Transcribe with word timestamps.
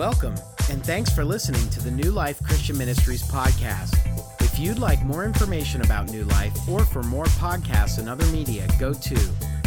Welcome, 0.00 0.34
and 0.70 0.82
thanks 0.82 1.12
for 1.12 1.26
listening 1.26 1.68
to 1.68 1.82
the 1.82 1.90
New 1.90 2.10
Life 2.10 2.42
Christian 2.42 2.78
Ministries 2.78 3.22
podcast. 3.22 3.94
If 4.40 4.58
you'd 4.58 4.78
like 4.78 5.04
more 5.04 5.26
information 5.26 5.82
about 5.82 6.10
New 6.10 6.24
Life 6.24 6.56
or 6.66 6.86
for 6.86 7.02
more 7.02 7.26
podcasts 7.26 7.98
and 7.98 8.08
other 8.08 8.24
media, 8.28 8.66
go 8.78 8.94
to 8.94 9.14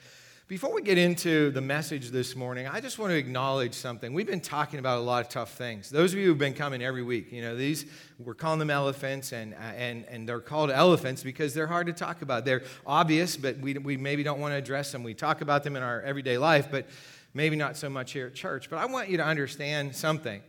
before 0.49 0.75
we 0.75 0.83
get 0.83 0.99
into 0.99 1.51
the 1.51 1.61
message 1.61 2.11
this 2.11 2.35
morning, 2.35 2.67
I 2.67 2.81
just 2.81 2.99
want 2.99 3.11
to 3.11 3.17
acknowledge 3.17 3.75
something. 3.75 4.13
We've 4.13 4.27
been 4.27 4.41
talking 4.41 4.81
about 4.81 4.99
a 4.99 5.01
lot 5.01 5.25
of 5.25 5.31
tough 5.31 5.53
things. 5.55 5.89
Those 5.89 6.13
of 6.13 6.19
you 6.19 6.27
who've 6.27 6.39
been 6.39 6.53
coming 6.53 6.83
every 6.83 7.03
week, 7.03 7.31
you 7.31 7.43
know, 7.43 7.57
these, 7.57 7.87
we're 8.19 8.35
calling 8.35 8.59
them 8.59 8.69
elephants, 8.69 9.33
and, 9.33 9.55
uh, 9.55 9.59
and, 9.77 10.05
and 10.07 10.29
they're 10.29 10.41
called 10.41 10.71
elephants 10.71 11.23
because 11.23 11.55
they're 11.55 11.69
hard 11.69 11.87
to 11.87 11.93
talk 11.93 12.23
about. 12.23 12.45
They're 12.45 12.63
obvious, 12.85 13.37
but 13.37 13.59
we, 13.59 13.75
we 13.75 13.97
maybe 13.97 14.25
don't 14.25 14.41
want 14.41 14.53
to 14.53 14.57
address 14.57 14.91
them. 14.91 15.05
We 15.05 15.15
talk 15.15 15.43
about 15.43 15.63
them 15.63 15.77
in 15.77 15.83
our 15.83 16.03
everyday 16.03 16.39
life, 16.39 16.69
but 16.71 16.87
maybe 17.35 17.55
not 17.55 17.77
so 17.77 17.89
much 17.89 18.13
here 18.13 18.27
at 18.27 18.35
church. 18.35 18.69
But 18.69 18.79
I 18.79 18.87
want 18.87 19.09
you 19.09 19.19
to 19.19 19.25
understand 19.25 19.95
something. 19.95 20.43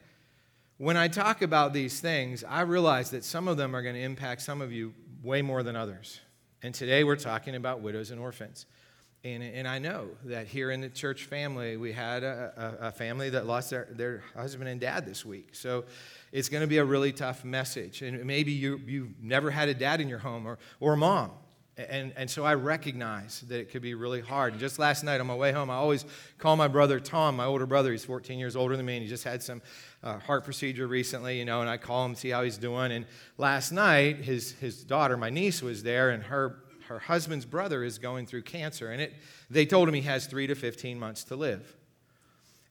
When 0.77 0.97
I 0.97 1.07
talk 1.07 1.43
about 1.43 1.71
these 1.71 1.99
things, 1.99 2.43
I 2.43 2.61
realize 2.61 3.11
that 3.11 3.23
some 3.23 3.47
of 3.47 3.57
them 3.57 3.75
are 3.75 3.83
going 3.83 3.95
to 3.95 4.01
impact 4.01 4.41
some 4.41 4.59
of 4.59 4.71
you 4.71 4.93
way 5.21 5.43
more 5.43 5.61
than 5.61 5.75
others. 5.75 6.19
And 6.63 6.73
today 6.73 7.03
we're 7.03 7.15
talking 7.15 7.55
about 7.55 7.81
widows 7.81 8.09
and 8.09 8.19
orphans. 8.19 8.65
And, 9.25 9.41
and 9.41 9.65
I 9.65 9.79
know 9.79 10.09
that 10.25 10.47
here 10.47 10.69
in 10.71 10.81
the 10.81 10.89
church 10.89 11.25
family, 11.25 11.77
we 11.77 11.93
had 11.93 12.23
a, 12.23 12.77
a, 12.81 12.87
a 12.87 12.91
family 12.91 13.29
that 13.29 13.45
lost 13.45 13.69
their, 13.69 13.87
their 13.91 14.21
husband 14.35 14.67
and 14.67 14.81
dad 14.81 15.05
this 15.05 15.25
week. 15.25 15.55
So 15.55 15.85
it's 16.33 16.49
going 16.49 16.59
to 16.59 16.67
be 16.67 16.79
a 16.79 16.83
really 16.83 17.13
tough 17.13 17.45
message. 17.45 18.01
And 18.01 18.25
maybe 18.25 18.51
you, 18.51 18.81
you've 18.85 19.21
never 19.21 19.49
had 19.49 19.69
a 19.69 19.73
dad 19.73 20.01
in 20.01 20.09
your 20.09 20.19
home 20.19 20.45
or, 20.45 20.59
or 20.81 20.93
a 20.93 20.97
mom. 20.97 21.31
And, 21.77 22.13
and 22.17 22.29
so 22.29 22.43
I 22.43 22.53
recognize 22.53 23.41
that 23.47 23.59
it 23.59 23.71
could 23.71 23.81
be 23.81 23.95
really 23.95 24.21
hard. 24.21 24.53
And 24.53 24.59
just 24.59 24.77
last 24.77 25.03
night 25.03 25.21
on 25.21 25.25
my 25.25 25.35
way 25.35 25.53
home, 25.53 25.69
I 25.69 25.75
always 25.75 26.05
call 26.37 26.55
my 26.55 26.67
brother 26.67 26.99
Tom, 26.99 27.37
my 27.37 27.45
older 27.45 27.65
brother. 27.65 27.91
He's 27.91 28.05
14 28.05 28.37
years 28.37 28.55
older 28.55 28.77
than 28.77 28.85
me, 28.85 28.97
and 28.97 29.03
he 29.03 29.09
just 29.09 29.23
had 29.23 29.41
some 29.41 29.61
uh, 30.03 30.19
heart 30.19 30.43
procedure 30.43 30.85
recently, 30.85 31.39
you 31.39 31.45
know, 31.45 31.61
and 31.61 31.69
I 31.69 31.77
call 31.77 32.05
him, 32.05 32.13
see 32.13 32.29
how 32.29 32.43
he's 32.43 32.57
doing. 32.57 32.91
And 32.91 33.05
last 33.39 33.71
night, 33.71 34.17
his, 34.17 34.51
his 34.51 34.83
daughter, 34.83 35.17
my 35.17 35.31
niece, 35.31 35.63
was 35.63 35.81
there, 35.81 36.11
and 36.11 36.21
her, 36.23 36.62
her 36.87 36.99
husband's 36.99 37.45
brother 37.45 37.83
is 37.83 37.97
going 37.97 38.25
through 38.25 38.43
cancer. 38.43 38.91
And 38.91 39.01
it, 39.01 39.13
they 39.49 39.65
told 39.65 39.87
him 39.87 39.93
he 39.93 40.01
has 40.01 40.25
three 40.25 40.47
to 40.47 40.55
15 40.55 40.99
months 40.99 41.23
to 41.25 41.35
live. 41.35 41.75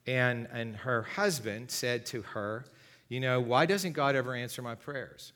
And, 0.07 0.49
and 0.53 0.77
her 0.77 1.03
husband 1.03 1.71
said 1.71 2.07
to 2.07 2.23
her, 2.23 2.65
You 3.09 3.21
know, 3.21 3.41
why 3.41 3.67
doesn't 3.67 3.93
God 3.93 4.17
ever 4.17 4.35
answer 4.35 4.63
my 4.63 4.75
prayers? 4.75 5.33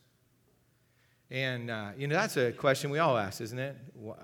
And, 1.31 1.71
uh, 1.71 1.91
you 1.97 2.07
know, 2.07 2.15
that's 2.15 2.37
a 2.37 2.53
question 2.53 2.91
we 2.91 3.01
all 3.01 3.17
ask, 3.17 3.41
isn't 3.41 3.59
it? 3.59 3.77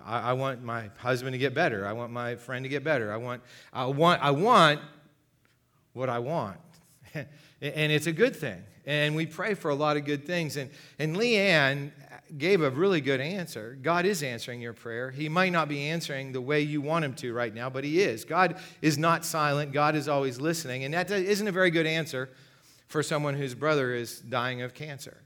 I, 0.04 0.30
I, 0.30 0.32
want 0.34 0.62
my 0.62 0.88
husband 0.98 1.34
to 1.34 1.38
get 1.38 1.52
better. 1.52 1.84
I 1.84 1.92
want 1.92 2.12
my 2.12 2.36
friend 2.36 2.64
to 2.64 2.68
get 2.68 2.84
better. 2.84 3.12
I 3.12 3.16
want, 3.16 3.42
I 3.72 3.86
want, 3.86 4.22
I 4.22 4.30
want 4.30 4.80
what 5.94 6.08
I 6.08 6.20
want. 6.20 6.58
and 7.14 7.26
it's 7.60 8.06
a 8.06 8.12
good 8.12 8.36
thing. 8.36 8.62
And 8.86 9.16
we 9.16 9.26
pray 9.26 9.54
for 9.54 9.70
a 9.70 9.74
lot 9.74 9.96
of 9.96 10.04
good 10.04 10.26
things. 10.26 10.56
And, 10.56 10.70
and 10.98 11.16
Leanne 11.16 11.90
gave 12.38 12.62
a 12.62 12.70
really 12.70 13.00
good 13.00 13.20
answer. 13.20 13.78
God 13.80 14.06
is 14.06 14.22
answering 14.22 14.60
your 14.60 14.72
prayer. 14.72 15.10
He 15.10 15.28
might 15.28 15.52
not 15.52 15.68
be 15.68 15.88
answering 15.88 16.32
the 16.32 16.40
way 16.40 16.60
you 16.60 16.80
want 16.80 17.04
him 17.04 17.14
to 17.14 17.32
right 17.32 17.54
now, 17.54 17.68
but 17.68 17.84
he 17.84 18.00
is. 18.00 18.24
God 18.24 18.56
is 18.80 18.98
not 18.98 19.24
silent, 19.24 19.72
God 19.72 19.94
is 19.94 20.08
always 20.08 20.40
listening. 20.40 20.84
And 20.84 20.94
that 20.94 21.10
isn't 21.10 21.46
a 21.46 21.52
very 21.52 21.70
good 21.70 21.86
answer 21.86 22.30
for 22.88 23.02
someone 23.02 23.34
whose 23.34 23.54
brother 23.54 23.94
is 23.94 24.20
dying 24.20 24.62
of 24.62 24.74
cancer. 24.74 25.18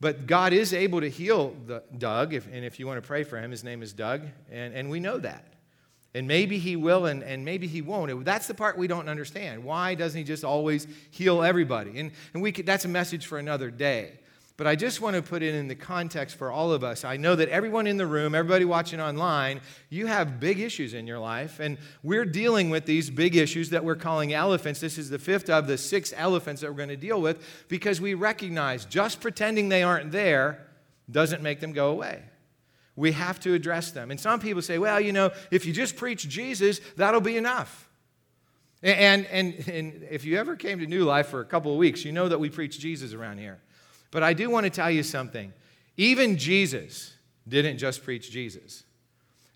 But 0.00 0.26
God 0.26 0.52
is 0.52 0.74
able 0.74 1.00
to 1.00 1.08
heal 1.08 1.54
the, 1.66 1.82
Doug, 1.96 2.34
if, 2.34 2.46
and 2.52 2.64
if 2.64 2.78
you 2.78 2.86
want 2.86 3.02
to 3.02 3.06
pray 3.06 3.24
for 3.24 3.38
him, 3.38 3.50
his 3.50 3.64
name 3.64 3.82
is 3.82 3.92
Doug, 3.92 4.22
and, 4.50 4.74
and 4.74 4.90
we 4.90 5.00
know 5.00 5.18
that. 5.18 5.54
And 6.14 6.26
maybe 6.26 6.58
he 6.58 6.76
will, 6.76 7.06
and, 7.06 7.22
and 7.22 7.44
maybe 7.44 7.66
he 7.66 7.82
won't. 7.82 8.24
That's 8.24 8.46
the 8.46 8.54
part 8.54 8.78
we 8.78 8.86
don't 8.86 9.08
understand. 9.08 9.64
Why 9.64 9.94
doesn't 9.94 10.16
he 10.16 10.24
just 10.24 10.44
always 10.44 10.86
heal 11.10 11.42
everybody? 11.42 11.98
And, 11.98 12.12
and 12.34 12.42
we 12.42 12.52
could, 12.52 12.66
that's 12.66 12.84
a 12.84 12.88
message 12.88 13.26
for 13.26 13.38
another 13.38 13.70
day. 13.70 14.18
But 14.56 14.66
I 14.66 14.74
just 14.74 15.02
want 15.02 15.16
to 15.16 15.22
put 15.22 15.42
it 15.42 15.54
in 15.54 15.68
the 15.68 15.74
context 15.74 16.36
for 16.36 16.50
all 16.50 16.72
of 16.72 16.82
us. 16.82 17.04
I 17.04 17.18
know 17.18 17.36
that 17.36 17.50
everyone 17.50 17.86
in 17.86 17.98
the 17.98 18.06
room, 18.06 18.34
everybody 18.34 18.64
watching 18.64 19.02
online, 19.02 19.60
you 19.90 20.06
have 20.06 20.40
big 20.40 20.60
issues 20.60 20.94
in 20.94 21.06
your 21.06 21.18
life, 21.18 21.60
and 21.60 21.76
we're 22.02 22.24
dealing 22.24 22.70
with 22.70 22.86
these 22.86 23.10
big 23.10 23.36
issues 23.36 23.68
that 23.70 23.84
we're 23.84 23.96
calling 23.96 24.32
elephants. 24.32 24.80
This 24.80 24.96
is 24.96 25.10
the 25.10 25.18
fifth 25.18 25.50
of 25.50 25.66
the 25.66 25.76
six 25.76 26.14
elephants 26.16 26.62
that 26.62 26.70
we're 26.70 26.78
going 26.78 26.88
to 26.88 26.96
deal 26.96 27.20
with 27.20 27.44
because 27.68 28.00
we 28.00 28.14
recognize 28.14 28.86
just 28.86 29.20
pretending 29.20 29.68
they 29.68 29.82
aren't 29.82 30.10
there 30.10 30.66
doesn't 31.10 31.42
make 31.42 31.60
them 31.60 31.72
go 31.72 31.90
away. 31.90 32.22
We 32.96 33.12
have 33.12 33.38
to 33.40 33.52
address 33.52 33.90
them. 33.90 34.10
And 34.10 34.18
some 34.18 34.40
people 34.40 34.62
say, 34.62 34.78
well, 34.78 34.98
you 34.98 35.12
know, 35.12 35.32
if 35.50 35.66
you 35.66 35.74
just 35.74 35.96
preach 35.96 36.26
Jesus, 36.30 36.80
that'll 36.96 37.20
be 37.20 37.36
enough. 37.36 37.90
And, 38.82 39.26
and, 39.26 39.68
and 39.68 40.06
if 40.10 40.24
you 40.24 40.38
ever 40.38 40.56
came 40.56 40.78
to 40.78 40.86
New 40.86 41.04
Life 41.04 41.28
for 41.28 41.40
a 41.40 41.44
couple 41.44 41.72
of 41.72 41.78
weeks, 41.78 42.06
you 42.06 42.12
know 42.12 42.28
that 42.28 42.38
we 42.38 42.48
preach 42.48 42.80
Jesus 42.80 43.12
around 43.12 43.38
here. 43.38 43.60
But 44.10 44.22
I 44.22 44.32
do 44.32 44.50
want 44.50 44.64
to 44.64 44.70
tell 44.70 44.90
you 44.90 45.02
something. 45.02 45.52
Even 45.96 46.36
Jesus 46.36 47.14
didn't 47.48 47.78
just 47.78 48.04
preach 48.04 48.30
Jesus. 48.30 48.84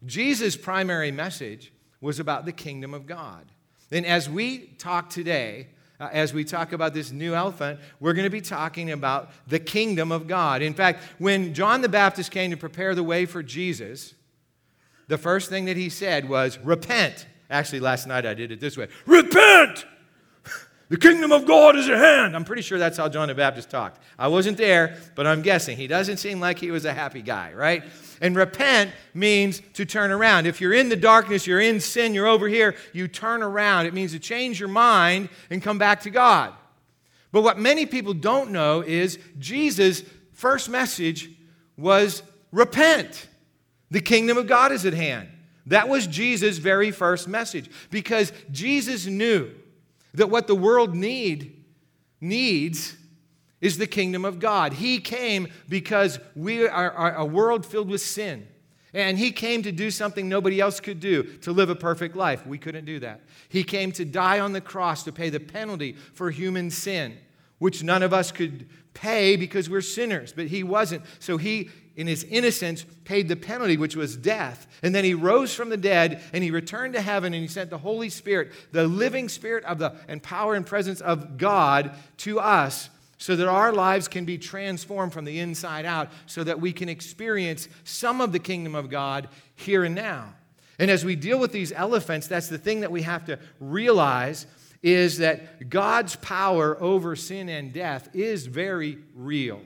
Jesus' 0.06 0.56
primary 0.56 1.10
message 1.10 1.72
was 2.00 2.18
about 2.18 2.44
the 2.44 2.52
kingdom 2.52 2.94
of 2.94 3.06
God. 3.06 3.46
And 3.90 4.06
as 4.06 4.28
we 4.28 4.58
talk 4.78 5.10
today, 5.10 5.68
uh, 5.98 6.08
as 6.12 6.32
we 6.32 6.44
talk 6.44 6.72
about 6.72 6.94
this 6.94 7.12
new 7.12 7.34
elephant, 7.34 7.78
we're 7.98 8.14
going 8.14 8.24
to 8.24 8.30
be 8.30 8.40
talking 8.40 8.90
about 8.90 9.30
the 9.46 9.58
kingdom 9.58 10.10
of 10.10 10.26
God. 10.26 10.62
In 10.62 10.72
fact, 10.72 11.02
when 11.18 11.52
John 11.52 11.82
the 11.82 11.88
Baptist 11.88 12.30
came 12.30 12.50
to 12.52 12.56
prepare 12.56 12.94
the 12.94 13.02
way 13.02 13.26
for 13.26 13.42
Jesus, 13.42 14.14
the 15.08 15.18
first 15.18 15.50
thing 15.50 15.66
that 15.66 15.76
he 15.76 15.88
said 15.90 16.28
was, 16.28 16.58
Repent. 16.58 17.26
Actually, 17.50 17.80
last 17.80 18.06
night 18.06 18.24
I 18.24 18.32
did 18.32 18.52
it 18.52 18.60
this 18.60 18.76
way 18.76 18.88
Repent! 19.06 19.84
The 20.90 20.96
kingdom 20.96 21.30
of 21.30 21.46
God 21.46 21.76
is 21.76 21.88
at 21.88 21.98
hand. 21.98 22.34
I'm 22.34 22.44
pretty 22.44 22.62
sure 22.62 22.76
that's 22.76 22.98
how 22.98 23.08
John 23.08 23.28
the 23.28 23.34
Baptist 23.34 23.70
talked. 23.70 24.02
I 24.18 24.26
wasn't 24.26 24.58
there, 24.58 24.96
but 25.14 25.24
I'm 25.24 25.40
guessing. 25.40 25.76
He 25.76 25.86
doesn't 25.86 26.16
seem 26.16 26.40
like 26.40 26.58
he 26.58 26.72
was 26.72 26.84
a 26.84 26.92
happy 26.92 27.22
guy, 27.22 27.52
right? 27.54 27.84
And 28.20 28.34
repent 28.34 28.90
means 29.14 29.62
to 29.74 29.84
turn 29.84 30.10
around. 30.10 30.48
If 30.48 30.60
you're 30.60 30.74
in 30.74 30.88
the 30.88 30.96
darkness, 30.96 31.46
you're 31.46 31.60
in 31.60 31.78
sin, 31.78 32.12
you're 32.12 32.26
over 32.26 32.48
here, 32.48 32.74
you 32.92 33.06
turn 33.06 33.40
around. 33.40 33.86
It 33.86 33.94
means 33.94 34.10
to 34.12 34.18
change 34.18 34.58
your 34.58 34.68
mind 34.68 35.28
and 35.48 35.62
come 35.62 35.78
back 35.78 36.00
to 36.02 36.10
God. 36.10 36.54
But 37.30 37.42
what 37.42 37.56
many 37.56 37.86
people 37.86 38.12
don't 38.12 38.50
know 38.50 38.80
is 38.80 39.20
Jesus' 39.38 40.02
first 40.32 40.68
message 40.68 41.30
was 41.76 42.24
repent. 42.50 43.28
The 43.92 44.00
kingdom 44.00 44.38
of 44.38 44.48
God 44.48 44.72
is 44.72 44.84
at 44.84 44.94
hand. 44.94 45.28
That 45.66 45.88
was 45.88 46.08
Jesus' 46.08 46.58
very 46.58 46.90
first 46.90 47.28
message 47.28 47.70
because 47.90 48.32
Jesus 48.50 49.06
knew 49.06 49.52
that 50.15 50.31
what 50.31 50.47
the 50.47 50.54
world 50.54 50.94
need 50.94 51.65
needs 52.21 52.97
is 53.60 53.78
the 53.78 53.87
kingdom 53.87 54.25
of 54.25 54.38
God. 54.38 54.72
He 54.75 54.98
came 54.98 55.48
because 55.69 56.19
we 56.34 56.66
are, 56.66 56.91
are 56.91 57.15
a 57.16 57.25
world 57.25 57.66
filled 57.66 57.88
with 57.88 58.00
sin. 58.00 58.48
And 58.93 59.19
he 59.19 59.31
came 59.31 59.62
to 59.62 59.71
do 59.71 59.91
something 59.91 60.28
nobody 60.28 60.60
else 60.60 60.81
could 60.81 60.98
do, 60.98 61.22
to 61.43 61.53
live 61.53 61.71
a 61.71 61.76
perfect 61.76 62.16
life. 62.16 62.44
We 62.44 62.59
couldn't 62.59 62.87
do 62.87 62.98
that. 63.00 63.21
He 63.48 63.62
came 63.62 63.93
to 63.93 64.04
die 64.04 64.41
on 64.41 64.53
the 64.53 64.60
cross 64.60 65.04
to 65.04 65.12
pay 65.12 65.31
the 65.31 65.38
penalty 65.38 65.93
for 65.93 66.31
human 66.31 66.71
sin, 66.71 67.16
which 67.59 67.84
none 67.84 68.03
of 68.03 68.12
us 68.12 68.33
could 68.33 68.68
pay 68.92 69.36
because 69.36 69.71
we're 69.71 69.80
sinners, 69.80 70.33
but 70.33 70.48
he 70.48 70.65
wasn't. 70.65 71.04
So 71.21 71.36
he 71.36 71.71
in 71.97 72.07
his 72.07 72.25
innocence, 72.25 72.84
paid 73.04 73.28
the 73.28 73.37
penalty, 73.37 73.77
which 73.77 73.97
was 73.97 74.16
death. 74.16 74.66
And 74.83 74.95
then 74.95 75.04
he 75.04 75.15
rose 75.15 75.54
from 75.54 75.69
the 75.69 75.77
dead 75.77 76.22
and 76.33 76.42
he 76.42 76.51
returned 76.51 76.95
to 76.95 77.01
heaven 77.01 77.34
and 77.34 77.42
he 77.42 77.48
sent 77.48 77.71
the 77.71 77.78
Holy 77.78 78.09
Spirit, 78.09 78.53
the 78.72 78.87
living 78.87 79.28
spirit 79.28 79.65
of 79.65 79.78
the 79.78 79.95
and 80.09 80.22
power 80.22 80.54
and 80.54 80.66
presence 80.66 81.01
of 81.01 81.37
God 81.37 81.95
to 82.19 82.41
us 82.41 82.91
so 83.21 83.37
that 83.37 83.48
our 83.48 83.71
lives 83.71 84.09
can 84.09 84.25
be 84.25 84.39
transformed 84.39 85.13
from 85.13 85.27
the 85.27 85.41
inside 85.41 85.84
out, 85.84 86.09
so 86.25 86.42
that 86.42 86.59
we 86.59 86.72
can 86.72 86.89
experience 86.89 87.69
some 87.84 88.22
of 88.22 88.33
the 88.33 88.39
kingdom 88.39 88.75
of 88.75 88.89
God 88.89 89.28
here 89.57 89.84
and 89.84 89.95
now. 89.95 90.33
And 90.78 90.91
as 90.91 91.04
we 91.04 91.16
deal 91.16 91.39
with 91.39 91.53
these 91.53 91.71
elephants, 91.71 92.27
that's 92.27 92.48
the 92.48 92.57
thing 92.57 92.81
that 92.81 92.91
we 92.91 93.03
have 93.03 93.27
to 93.27 93.39
realize 93.60 94.47
is 94.83 95.19
that 95.19 95.69
God's 95.69 96.16
power 96.16 96.83
over 96.83 97.15
sin 97.15 97.51
and 97.51 97.75
death 97.75 98.09
is 98.15 98.47
very 98.47 98.97
real. 99.15 99.60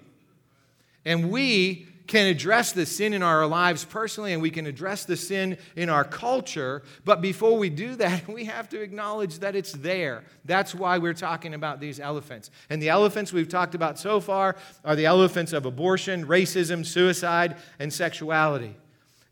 And 1.05 1.31
we 1.31 1.87
can 2.06 2.26
address 2.26 2.72
the 2.72 2.84
sin 2.84 3.14
in 3.14 3.22
our 3.22 3.46
lives 3.46 3.84
personally 3.84 4.32
and 4.32 4.42
we 4.42 4.50
can 4.50 4.66
address 4.66 5.04
the 5.04 5.16
sin 5.16 5.56
in 5.74 5.88
our 5.88 6.04
culture. 6.04 6.82
But 7.04 7.22
before 7.22 7.56
we 7.56 7.70
do 7.70 7.96
that, 7.96 8.28
we 8.28 8.44
have 8.44 8.68
to 8.70 8.80
acknowledge 8.80 9.38
that 9.38 9.56
it's 9.56 9.72
there. 9.72 10.24
That's 10.44 10.74
why 10.74 10.98
we're 10.98 11.14
talking 11.14 11.54
about 11.54 11.80
these 11.80 11.98
elephants. 11.98 12.50
And 12.68 12.82
the 12.82 12.90
elephants 12.90 13.32
we've 13.32 13.48
talked 13.48 13.74
about 13.74 13.98
so 13.98 14.20
far 14.20 14.56
are 14.84 14.96
the 14.96 15.06
elephants 15.06 15.52
of 15.52 15.64
abortion, 15.64 16.26
racism, 16.26 16.84
suicide, 16.84 17.56
and 17.78 17.92
sexuality. 17.92 18.76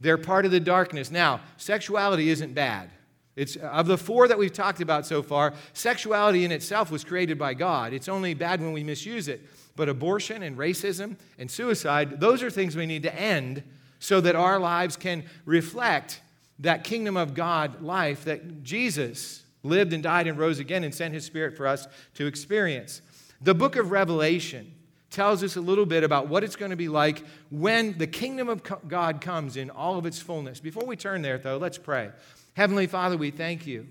They're 0.00 0.18
part 0.18 0.44
of 0.44 0.50
the 0.50 0.60
darkness. 0.60 1.10
Now, 1.10 1.40
sexuality 1.58 2.30
isn't 2.30 2.54
bad. 2.54 2.90
It's, 3.34 3.56
of 3.56 3.86
the 3.86 3.96
four 3.96 4.28
that 4.28 4.38
we've 4.38 4.52
talked 4.52 4.80
about 4.80 5.06
so 5.06 5.22
far, 5.22 5.54
sexuality 5.72 6.44
in 6.44 6.52
itself 6.52 6.90
was 6.90 7.02
created 7.02 7.38
by 7.38 7.54
God. 7.54 7.92
It's 7.92 8.08
only 8.08 8.34
bad 8.34 8.60
when 8.60 8.72
we 8.72 8.84
misuse 8.84 9.28
it. 9.28 9.40
But 9.74 9.88
abortion 9.88 10.42
and 10.42 10.58
racism 10.58 11.16
and 11.38 11.50
suicide, 11.50 12.20
those 12.20 12.42
are 12.42 12.50
things 12.50 12.76
we 12.76 12.84
need 12.84 13.04
to 13.04 13.14
end 13.14 13.62
so 13.98 14.20
that 14.20 14.36
our 14.36 14.58
lives 14.58 14.96
can 14.96 15.24
reflect 15.46 16.20
that 16.58 16.84
kingdom 16.84 17.16
of 17.16 17.34
God 17.34 17.80
life 17.80 18.24
that 18.24 18.62
Jesus 18.62 19.44
lived 19.62 19.92
and 19.92 20.02
died 20.02 20.26
and 20.26 20.38
rose 20.38 20.58
again 20.58 20.84
and 20.84 20.94
sent 20.94 21.14
his 21.14 21.24
spirit 21.24 21.56
for 21.56 21.66
us 21.66 21.86
to 22.14 22.26
experience. 22.26 23.00
The 23.40 23.54
book 23.54 23.76
of 23.76 23.90
Revelation 23.90 24.74
tells 25.10 25.42
us 25.42 25.56
a 25.56 25.60
little 25.60 25.86
bit 25.86 26.04
about 26.04 26.28
what 26.28 26.42
it's 26.42 26.56
going 26.56 26.70
to 26.70 26.76
be 26.76 26.88
like 26.88 27.22
when 27.50 27.96
the 27.98 28.06
kingdom 28.06 28.48
of 28.48 28.62
God 28.88 29.20
comes 29.20 29.56
in 29.56 29.70
all 29.70 29.98
of 29.98 30.06
its 30.06 30.18
fullness. 30.20 30.58
Before 30.60 30.84
we 30.84 30.96
turn 30.96 31.22
there, 31.22 31.38
though, 31.38 31.58
let's 31.58 31.78
pray. 31.78 32.10
Heavenly 32.54 32.86
Father, 32.86 33.16
we 33.16 33.30
thank 33.30 33.66
you 33.66 33.86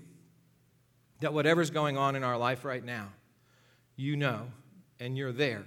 that 1.20 1.32
whatever's 1.32 1.70
going 1.70 1.96
on 1.96 2.16
in 2.16 2.22
our 2.22 2.38
life 2.38 2.64
right 2.64 2.84
now, 2.84 3.08
you 3.96 4.16
know, 4.16 4.48
and 5.00 5.16
you're 5.16 5.32
there, 5.32 5.64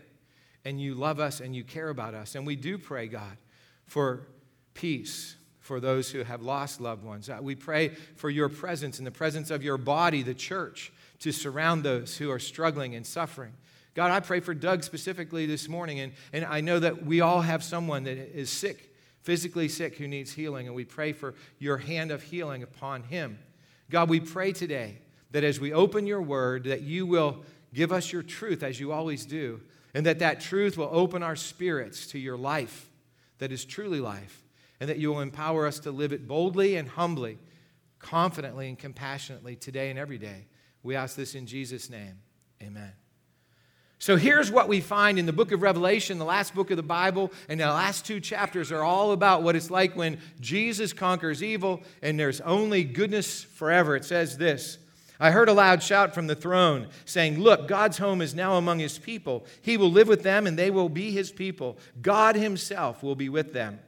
and 0.64 0.80
you 0.80 0.96
love 0.96 1.20
us 1.20 1.40
and 1.40 1.56
you 1.56 1.64
care 1.64 1.90
about 1.90 2.14
us. 2.14 2.36
And 2.36 2.46
we 2.46 2.56
do 2.56 2.78
pray, 2.78 3.08
God, 3.08 3.38
for 3.86 4.28
peace 4.74 5.36
for 5.60 5.80
those 5.80 6.12
who 6.12 6.24
have 6.24 6.42
lost 6.42 6.80
loved 6.80 7.04
ones. 7.04 7.30
Uh, 7.30 7.40
we 7.42 7.56
pray 7.56 7.90
for 8.16 8.30
your 8.30 8.50
presence 8.50 9.00
and 9.00 9.08
the 9.08 9.12
presence 9.12 9.50
of 9.50 9.64
your 9.64 9.78
body, 9.78 10.22
the 10.22 10.34
church, 10.34 10.94
to 11.20 11.32
surround 11.32 11.84
those 11.84 12.18
who 12.18 12.30
are 12.30 12.40
struggling 12.40 12.94
and 12.96 13.06
suffering. 13.06 13.54
God, 13.96 14.12
I 14.12 14.20
pray 14.20 14.42
for 14.42 14.54
Doug 14.54 14.84
specifically 14.84 15.46
this 15.46 15.68
morning, 15.68 16.00
and, 16.02 16.14
and 16.34 16.46
I 16.46 16.62
know 16.62 16.80
that 16.80 17.06
we 17.06 17.22
all 17.22 17.42
have 17.42 17.64
someone 17.64 18.04
that 18.04 18.18
is 18.18 18.50
sick, 18.50 18.94
physically 19.26 19.68
sick, 19.68 19.98
who 19.98 20.08
needs 20.08 20.32
healing, 20.34 20.68
and 20.68 20.76
we 20.76 20.86
pray 20.86 21.12
for 21.12 21.34
your 21.58 21.78
hand 21.78 22.12
of 22.12 22.22
healing 22.22 22.62
upon 22.62 23.02
him. 23.04 23.40
God, 23.90 24.08
we 24.08 24.20
pray 24.20 24.52
today 24.52 25.00
that 25.32 25.44
as 25.44 25.60
we 25.60 25.74
open 25.74 26.06
your 26.06 26.22
word, 26.22 26.66
that 26.66 26.84
you 26.84 27.08
will 27.08 27.44
give 27.74 27.92
us 27.92 28.14
your 28.14 28.22
truth 28.22 28.62
as 28.62 28.80
you 28.80 28.92
always 28.92 29.26
do, 29.26 29.62
and 29.96 30.06
that 30.06 30.20
that 30.20 30.42
truth 30.42 30.78
will 30.78 30.90
open 30.92 31.24
our 31.24 31.36
spirits 31.36 32.06
to 32.08 32.20
your 32.20 32.38
life 32.38 32.90
that 33.40 33.52
is 33.52 33.66
truly 33.66 34.00
life 34.00 34.44
and 34.80 34.90
that 34.90 34.98
you 34.98 35.12
will 35.12 35.22
empower 35.22 35.66
us 35.66 35.80
to 35.80 35.92
live 35.92 36.14
it 36.14 36.28
boldly 36.28 36.76
and 36.76 36.88
humbly, 36.88 37.40
confidently 38.00 38.70
and 38.70 38.78
compassionately 38.78 39.56
today 39.56 39.90
and 39.90 39.98
every 39.98 40.18
day. 40.18 40.46
We 40.84 40.96
ask 40.96 41.16
this 41.16 41.34
in 41.34 41.48
Jesus' 41.48 41.90
name. 41.90 42.20
Amen. 42.62 43.05
So 43.98 44.18
here's 44.18 44.52
what 44.52 44.68
we 44.68 44.82
find 44.82 45.18
in 45.18 45.26
the 45.26 45.34
book 45.34 45.52
of 45.52 45.62
Revelation, 45.62 46.20
the 46.20 46.26
last 46.26 46.54
book 46.54 46.70
of 46.70 46.78
the 46.78 46.84
Bible, 46.84 47.32
and 47.48 47.60
the 47.60 47.66
last 47.66 48.06
two 48.06 48.20
chapters 48.20 48.72
are 48.72 48.84
all 48.84 49.14
about 49.14 49.42
what 49.42 49.56
it's 49.56 49.72
like 49.72 49.96
when 49.96 50.20
Jesus 50.42 50.92
conquers 50.92 51.42
evil 51.42 51.82
and 52.02 52.20
there's 52.20 52.42
only 52.42 52.84
goodness 52.84 53.44
forever. 53.44 53.96
It 53.96 54.06
says 54.06 54.38
this 54.38 54.78
I 55.20 55.32
heard 55.32 55.48
a 55.48 55.54
loud 55.54 55.82
shout 55.82 56.14
from 56.14 56.28
the 56.28 56.36
throne 56.36 56.88
saying, 57.06 57.40
Look, 57.40 57.68
God's 57.68 57.98
home 57.98 58.22
is 58.22 58.36
now 58.36 58.56
among 58.56 58.80
his 58.80 58.98
people. 58.98 59.46
He 59.62 59.78
will 59.78 59.92
live 59.92 60.10
with 60.10 60.24
them 60.24 60.46
and 60.46 60.60
they 60.60 60.72
will 60.72 60.90
be 60.90 61.12
his 61.12 61.32
people. 61.32 61.78
God 62.02 62.36
himself 62.36 63.02
will 63.02 63.16
be 63.16 63.30
with 63.30 63.54
them. 63.54 63.80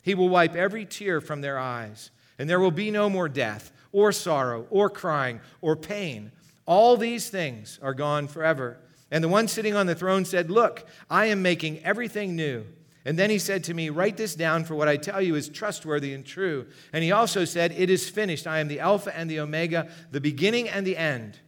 He 0.00 0.14
will 0.14 0.28
wipe 0.28 0.54
every 0.54 0.84
tear 0.84 1.20
from 1.20 1.40
their 1.40 1.58
eyes, 1.58 2.12
and 2.38 2.48
there 2.48 2.60
will 2.60 2.70
be 2.70 2.92
no 2.92 3.10
more 3.10 3.28
death, 3.28 3.72
or 3.90 4.12
sorrow, 4.12 4.64
or 4.70 4.88
crying, 4.88 5.40
or 5.60 5.74
pain. 5.74 6.30
All 6.64 6.96
these 6.96 7.28
things 7.28 7.80
are 7.82 7.94
gone 7.94 8.28
forever. 8.28 8.78
And 9.10 9.22
the 9.22 9.28
one 9.28 9.48
sitting 9.48 9.74
on 9.74 9.86
the 9.86 9.94
throne 9.94 10.24
said, 10.24 10.50
Look, 10.50 10.86
I 11.08 11.26
am 11.26 11.42
making 11.42 11.84
everything 11.84 12.34
new. 12.34 12.64
And 13.04 13.16
then 13.18 13.30
he 13.30 13.38
said 13.38 13.64
to 13.64 13.74
me, 13.74 13.90
Write 13.90 14.16
this 14.16 14.34
down, 14.34 14.64
for 14.64 14.74
what 14.74 14.88
I 14.88 14.96
tell 14.96 15.22
you 15.22 15.36
is 15.36 15.48
trustworthy 15.48 16.12
and 16.12 16.26
true. 16.26 16.66
And 16.92 17.04
he 17.04 17.12
also 17.12 17.44
said, 17.44 17.72
It 17.72 17.88
is 17.90 18.08
finished. 18.08 18.46
I 18.46 18.58
am 18.58 18.68
the 18.68 18.80
Alpha 18.80 19.16
and 19.16 19.30
the 19.30 19.40
Omega, 19.40 19.88
the 20.10 20.20
beginning 20.20 20.68
and 20.68 20.86
the 20.86 20.96
end. 20.96 21.38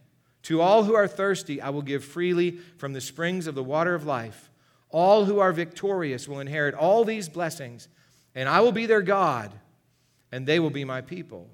To 0.43 0.61
all 0.61 0.85
who 0.85 0.95
are 0.95 1.07
thirsty, 1.07 1.61
I 1.61 1.69
will 1.69 1.81
give 1.81 2.03
freely 2.03 2.51
from 2.77 2.93
the 2.93 3.01
springs 3.01 3.45
of 3.45 3.55
the 3.55 3.63
water 3.63 3.93
of 3.93 4.05
life. 4.05 4.49
All 4.89 5.25
who 5.25 5.39
are 5.39 5.51
victorious 5.51 6.27
will 6.27 6.39
inherit 6.39 6.73
all 6.73 7.03
these 7.03 7.27
blessings 7.27 7.89
and 8.35 8.47
I 8.47 8.61
will 8.61 8.71
be 8.71 8.85
their 8.85 9.01
God, 9.01 9.51
and 10.31 10.45
they 10.45 10.59
will 10.59 10.69
be 10.69 10.85
my 10.85 11.01
people. 11.01 11.49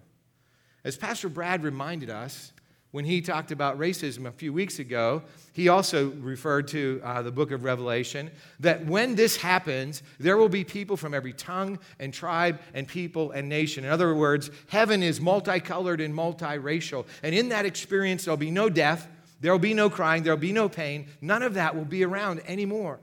As 0.84 0.98
Pastor 0.98 1.30
Brad 1.30 1.64
reminded 1.64 2.10
us 2.10 2.52
when 2.96 3.04
he 3.04 3.20
talked 3.20 3.52
about 3.52 3.78
racism 3.78 4.26
a 4.26 4.32
few 4.32 4.54
weeks 4.54 4.80
ago, 4.80 5.22
he 5.52 5.68
also 5.68 6.12
referred 6.12 6.66
to 6.70 7.02
uh, 7.04 7.22
the 7.22 7.32
book 7.32 7.52
of 7.52 7.66
Revelation 7.66 8.32
that 8.62 8.86
when 8.86 9.16
this 9.16 9.36
happens, 9.36 10.02
there 10.18 10.38
will 10.38 10.48
be 10.48 10.64
people 10.64 10.96
from 10.96 11.14
every 11.14 11.34
tongue 11.34 11.78
and 12.00 12.14
tribe 12.14 12.58
and 12.74 12.88
people 12.88 13.32
and 13.32 13.50
nation. 13.50 13.84
In 13.84 13.92
other 13.92 14.16
words, 14.16 14.50
heaven 14.70 15.04
is 15.04 15.20
multicolored 15.20 16.00
and 16.00 16.14
multiracial. 16.14 17.06
And 17.22 17.36
in 17.36 17.50
that 17.50 17.66
experience, 17.66 18.24
there'll 18.24 18.38
be 18.38 18.50
no 18.50 18.70
death, 18.70 19.10
there'll 19.42 19.60
be 19.60 19.74
no 19.74 19.90
crying, 19.90 20.24
there'll 20.24 20.40
be 20.40 20.54
no 20.54 20.70
pain. 20.70 21.08
None 21.20 21.44
of 21.44 21.56
that 21.56 21.76
will 21.76 21.84
be 21.84 22.06
around 22.06 22.44
anymore. 22.48 23.02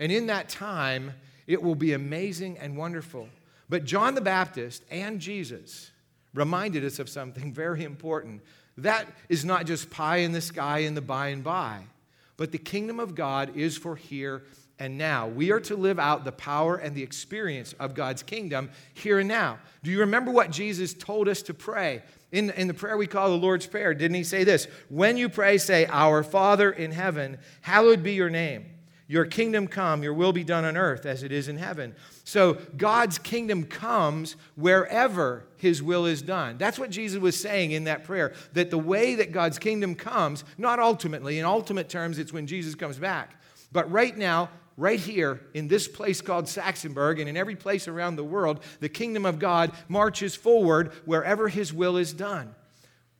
And 0.00 0.10
in 0.10 0.26
that 0.26 0.48
time, 0.48 1.12
it 1.46 1.62
will 1.62 1.76
be 1.76 1.92
amazing 1.92 2.58
and 2.58 2.76
wonderful. 2.76 3.28
But 3.68 3.84
John 3.84 4.16
the 4.16 4.20
Baptist 4.20 4.82
and 4.90 5.20
Jesus 5.20 5.92
reminded 6.34 6.84
us 6.84 6.98
of 6.98 7.08
something 7.08 7.52
very 7.64 7.84
important. 7.84 8.42
That 8.78 9.08
is 9.28 9.44
not 9.44 9.66
just 9.66 9.90
pie 9.90 10.18
in 10.18 10.32
the 10.32 10.40
sky 10.40 10.78
in 10.78 10.94
the 10.94 11.00
by 11.00 11.28
and 11.28 11.42
by, 11.42 11.82
but 12.36 12.52
the 12.52 12.58
kingdom 12.58 13.00
of 13.00 13.14
God 13.14 13.56
is 13.56 13.76
for 13.76 13.96
here 13.96 14.42
and 14.78 14.96
now. 14.96 15.26
We 15.26 15.50
are 15.50 15.60
to 15.60 15.76
live 15.76 15.98
out 15.98 16.24
the 16.24 16.32
power 16.32 16.76
and 16.76 16.94
the 16.94 17.02
experience 17.02 17.72
of 17.74 17.94
God's 17.94 18.22
kingdom 18.22 18.70
here 18.94 19.18
and 19.18 19.28
now. 19.28 19.58
Do 19.82 19.90
you 19.90 20.00
remember 20.00 20.30
what 20.30 20.50
Jesus 20.50 20.94
told 20.94 21.28
us 21.28 21.42
to 21.42 21.54
pray? 21.54 22.02
In, 22.30 22.50
in 22.50 22.68
the 22.68 22.74
prayer 22.74 22.96
we 22.96 23.06
call 23.06 23.30
the 23.30 23.36
Lord's 23.36 23.66
Prayer, 23.66 23.94
didn't 23.94 24.14
he 24.14 24.24
say 24.24 24.44
this? 24.44 24.68
When 24.88 25.16
you 25.16 25.28
pray, 25.28 25.58
say, 25.58 25.86
Our 25.86 26.22
Father 26.22 26.70
in 26.70 26.92
heaven, 26.92 27.38
hallowed 27.62 28.02
be 28.02 28.12
your 28.12 28.30
name. 28.30 28.66
Your 29.08 29.24
kingdom 29.24 29.66
come, 29.66 30.02
your 30.02 30.12
will 30.12 30.34
be 30.34 30.44
done 30.44 30.66
on 30.66 30.76
earth 30.76 31.06
as 31.06 31.22
it 31.22 31.32
is 31.32 31.48
in 31.48 31.56
heaven. 31.56 31.94
So 32.28 32.58
God's 32.76 33.16
kingdom 33.16 33.64
comes 33.64 34.36
wherever 34.54 35.46
his 35.56 35.82
will 35.82 36.04
is 36.04 36.20
done. 36.20 36.58
That's 36.58 36.78
what 36.78 36.90
Jesus 36.90 37.18
was 37.18 37.40
saying 37.40 37.72
in 37.72 37.84
that 37.84 38.04
prayer. 38.04 38.34
That 38.52 38.68
the 38.68 38.76
way 38.76 39.14
that 39.14 39.32
God's 39.32 39.58
kingdom 39.58 39.94
comes, 39.94 40.44
not 40.58 40.78
ultimately, 40.78 41.38
in 41.38 41.46
ultimate 41.46 41.88
terms, 41.88 42.18
it's 42.18 42.30
when 42.30 42.46
Jesus 42.46 42.74
comes 42.74 42.98
back. 42.98 43.40
But 43.72 43.90
right 43.90 44.14
now, 44.14 44.50
right 44.76 45.00
here 45.00 45.40
in 45.54 45.68
this 45.68 45.88
place 45.88 46.20
called 46.20 46.44
Saxonburg 46.44 47.18
and 47.18 47.30
in 47.30 47.36
every 47.38 47.56
place 47.56 47.88
around 47.88 48.16
the 48.16 48.24
world, 48.24 48.62
the 48.80 48.90
kingdom 48.90 49.24
of 49.24 49.38
God 49.38 49.72
marches 49.88 50.36
forward 50.36 50.92
wherever 51.06 51.48
his 51.48 51.72
will 51.72 51.96
is 51.96 52.12
done. 52.12 52.54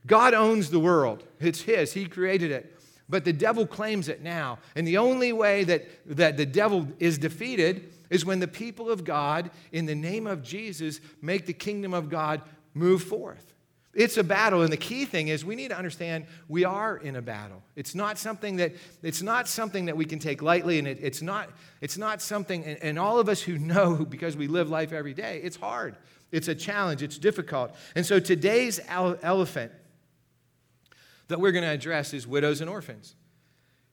God 0.06 0.34
owns 0.34 0.68
the 0.68 0.80
world, 0.80 1.24
it's 1.40 1.62
his, 1.62 1.94
he 1.94 2.04
created 2.04 2.50
it. 2.50 2.78
But 3.08 3.24
the 3.24 3.32
devil 3.32 3.66
claims 3.66 4.08
it 4.08 4.20
now. 4.20 4.58
And 4.76 4.86
the 4.86 4.98
only 4.98 5.32
way 5.32 5.64
that, 5.64 5.88
that 6.04 6.36
the 6.36 6.44
devil 6.44 6.86
is 6.98 7.16
defeated 7.16 7.90
is 8.10 8.24
when 8.24 8.40
the 8.40 8.48
people 8.48 8.90
of 8.90 9.04
God, 9.04 9.50
in 9.72 9.86
the 9.86 9.94
name 9.94 10.26
of 10.26 10.42
Jesus, 10.42 11.00
make 11.20 11.46
the 11.46 11.52
kingdom 11.52 11.94
of 11.94 12.08
God 12.08 12.42
move 12.74 13.02
forth. 13.02 13.54
It's 13.94 14.16
a 14.16 14.22
battle, 14.22 14.62
and 14.62 14.72
the 14.72 14.76
key 14.76 15.06
thing 15.06 15.28
is 15.28 15.44
we 15.44 15.56
need 15.56 15.68
to 15.68 15.76
understand 15.76 16.26
we 16.46 16.64
are 16.64 16.96
in 16.96 17.16
a 17.16 17.22
battle. 17.22 17.62
It's 17.74 17.94
not 17.94 18.18
something 18.18 18.56
that 18.56 18.74
it's 19.02 19.22
not 19.22 19.48
something 19.48 19.86
that 19.86 19.96
we 19.96 20.04
can 20.04 20.18
take 20.18 20.42
lightly, 20.42 20.78
and 20.78 20.86
it, 20.86 20.98
it's 21.00 21.22
not 21.22 21.50
it's 21.80 21.98
not 21.98 22.22
something. 22.22 22.64
And, 22.64 22.78
and 22.82 22.98
all 22.98 23.18
of 23.18 23.28
us 23.28 23.40
who 23.40 23.58
know 23.58 23.94
because 24.08 24.36
we 24.36 24.46
live 24.46 24.68
life 24.68 24.92
every 24.92 25.14
day, 25.14 25.40
it's 25.42 25.56
hard. 25.56 25.96
It's 26.30 26.48
a 26.48 26.54
challenge. 26.54 27.02
It's 27.02 27.18
difficult. 27.18 27.74
And 27.94 28.04
so 28.04 28.20
today's 28.20 28.78
elephant 28.88 29.72
that 31.28 31.40
we're 31.40 31.52
going 31.52 31.64
to 31.64 31.70
address 31.70 32.12
is 32.12 32.26
widows 32.26 32.60
and 32.60 32.68
orphans. 32.68 33.14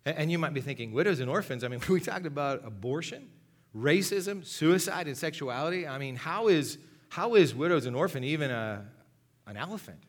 And 0.05 0.31
you 0.31 0.37
might 0.37 0.53
be 0.53 0.61
thinking, 0.61 0.91
widows 0.91 1.19
and 1.19 1.29
orphans? 1.29 1.63
I 1.63 1.67
mean, 1.67 1.81
we 1.89 1.99
talked 1.99 2.25
about 2.25 2.61
abortion, 2.65 3.29
racism, 3.75 4.45
suicide, 4.45 5.07
and 5.07 5.17
sexuality. 5.17 5.87
I 5.87 5.97
mean, 5.97 6.15
how 6.15 6.47
is, 6.47 6.77
how 7.09 7.35
is 7.35 7.53
widows 7.53 7.85
and 7.85 7.95
orphan 7.95 8.23
even 8.23 8.51
a, 8.51 8.85
an 9.47 9.57
elephant? 9.57 9.99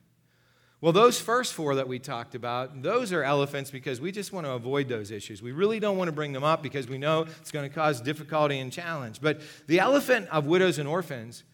Well, 0.81 0.93
those 0.93 1.19
first 1.19 1.55
four 1.55 1.75
that 1.77 1.89
we 1.89 1.99
talked 1.99 2.35
about, 2.35 2.83
those 2.83 3.13
are 3.13 3.25
elephants 3.25 3.71
because 3.71 4.01
we 4.01 4.13
just 4.13 4.33
want 4.33 4.47
to 4.47 4.53
avoid 4.53 4.89
those 4.89 5.11
issues. 5.11 5.43
We 5.43 5.53
really 5.53 5.81
don't 5.81 5.97
want 5.97 6.09
to 6.09 6.13
bring 6.13 6.33
them 6.33 6.45
up 6.45 6.63
because 6.63 6.87
we 6.87 6.99
know 6.99 7.27
it's 7.41 7.51
going 7.51 7.69
to 7.69 7.75
cause 7.75 8.01
difficulty 8.01 8.59
and 8.59 8.71
challenge. 8.71 9.21
But 9.21 9.41
the 9.67 9.81
elephant 9.81 10.29
of 10.31 10.47
widows 10.47 10.79
and 10.79 10.87
orphans 10.87 11.45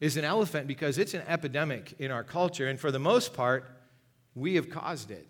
is 0.00 0.16
an 0.16 0.24
elephant 0.24 0.66
because 0.66 0.96
it's 0.96 1.12
an 1.12 1.22
epidemic 1.28 1.94
in 1.98 2.10
our 2.10 2.24
culture. 2.24 2.68
And 2.68 2.80
for 2.80 2.90
the 2.90 2.98
most 2.98 3.34
part, 3.34 3.70
we 4.34 4.54
have 4.54 4.70
caused 4.70 5.10
it. 5.10 5.28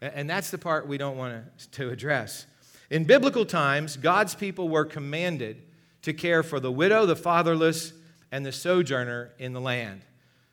And 0.00 0.28
that's 0.28 0.50
the 0.50 0.58
part 0.58 0.88
we 0.88 0.98
don't 0.98 1.16
want 1.16 1.44
to 1.72 1.90
address. 1.90 2.46
In 2.90 3.04
biblical 3.04 3.46
times, 3.46 3.96
God's 3.96 4.34
people 4.34 4.68
were 4.68 4.84
commanded 4.84 5.62
to 6.02 6.12
care 6.12 6.42
for 6.42 6.60
the 6.60 6.72
widow, 6.72 7.06
the 7.06 7.16
fatherless, 7.16 7.92
and 8.30 8.44
the 8.44 8.52
sojourner 8.52 9.30
in 9.38 9.52
the 9.52 9.60
land. 9.60 10.02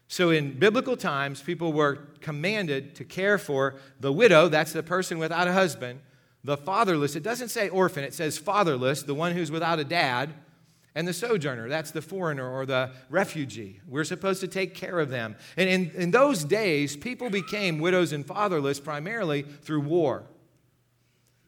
So, 0.08 0.30
in 0.30 0.60
biblical 0.60 0.96
times, 0.96 1.42
people 1.42 1.74
were 1.74 2.00
commanded 2.22 2.96
to 2.96 3.04
care 3.04 3.38
for 3.38 3.76
the 4.00 4.12
widow, 4.12 4.50
that's 4.50 4.72
the 4.72 4.84
person 4.84 5.18
without 5.18 5.48
a 5.48 5.54
husband, 5.54 6.00
the 6.44 6.58
fatherless, 6.58 7.16
it 7.16 7.24
doesn't 7.24 7.50
say 7.50 7.70
orphan, 7.70 8.04
it 8.04 8.14
says 8.14 8.38
fatherless, 8.38 9.02
the 9.02 9.16
one 9.16 9.32
who's 9.32 9.50
without 9.50 9.80
a 9.80 9.84
dad, 9.84 10.32
and 10.94 11.08
the 11.08 11.14
sojourner. 11.14 11.68
That's 11.68 11.92
the 11.92 12.02
foreigner 12.02 12.50
or 12.50 12.66
the 12.66 12.92
refugee. 13.10 13.82
We're 13.88 14.06
supposed 14.06 14.42
to 14.42 14.48
take 14.48 14.76
care 14.76 15.00
of 15.00 15.10
them. 15.10 15.36
And 15.58 15.70
in, 15.70 15.92
in 15.92 16.12
those 16.12 16.44
days, 16.44 16.96
people 16.96 17.30
became 17.30 17.80
widows 17.80 18.14
and 18.14 18.26
fatherless 18.26 18.80
primarily 18.80 19.42
through 19.42 19.82
war. 19.82 20.24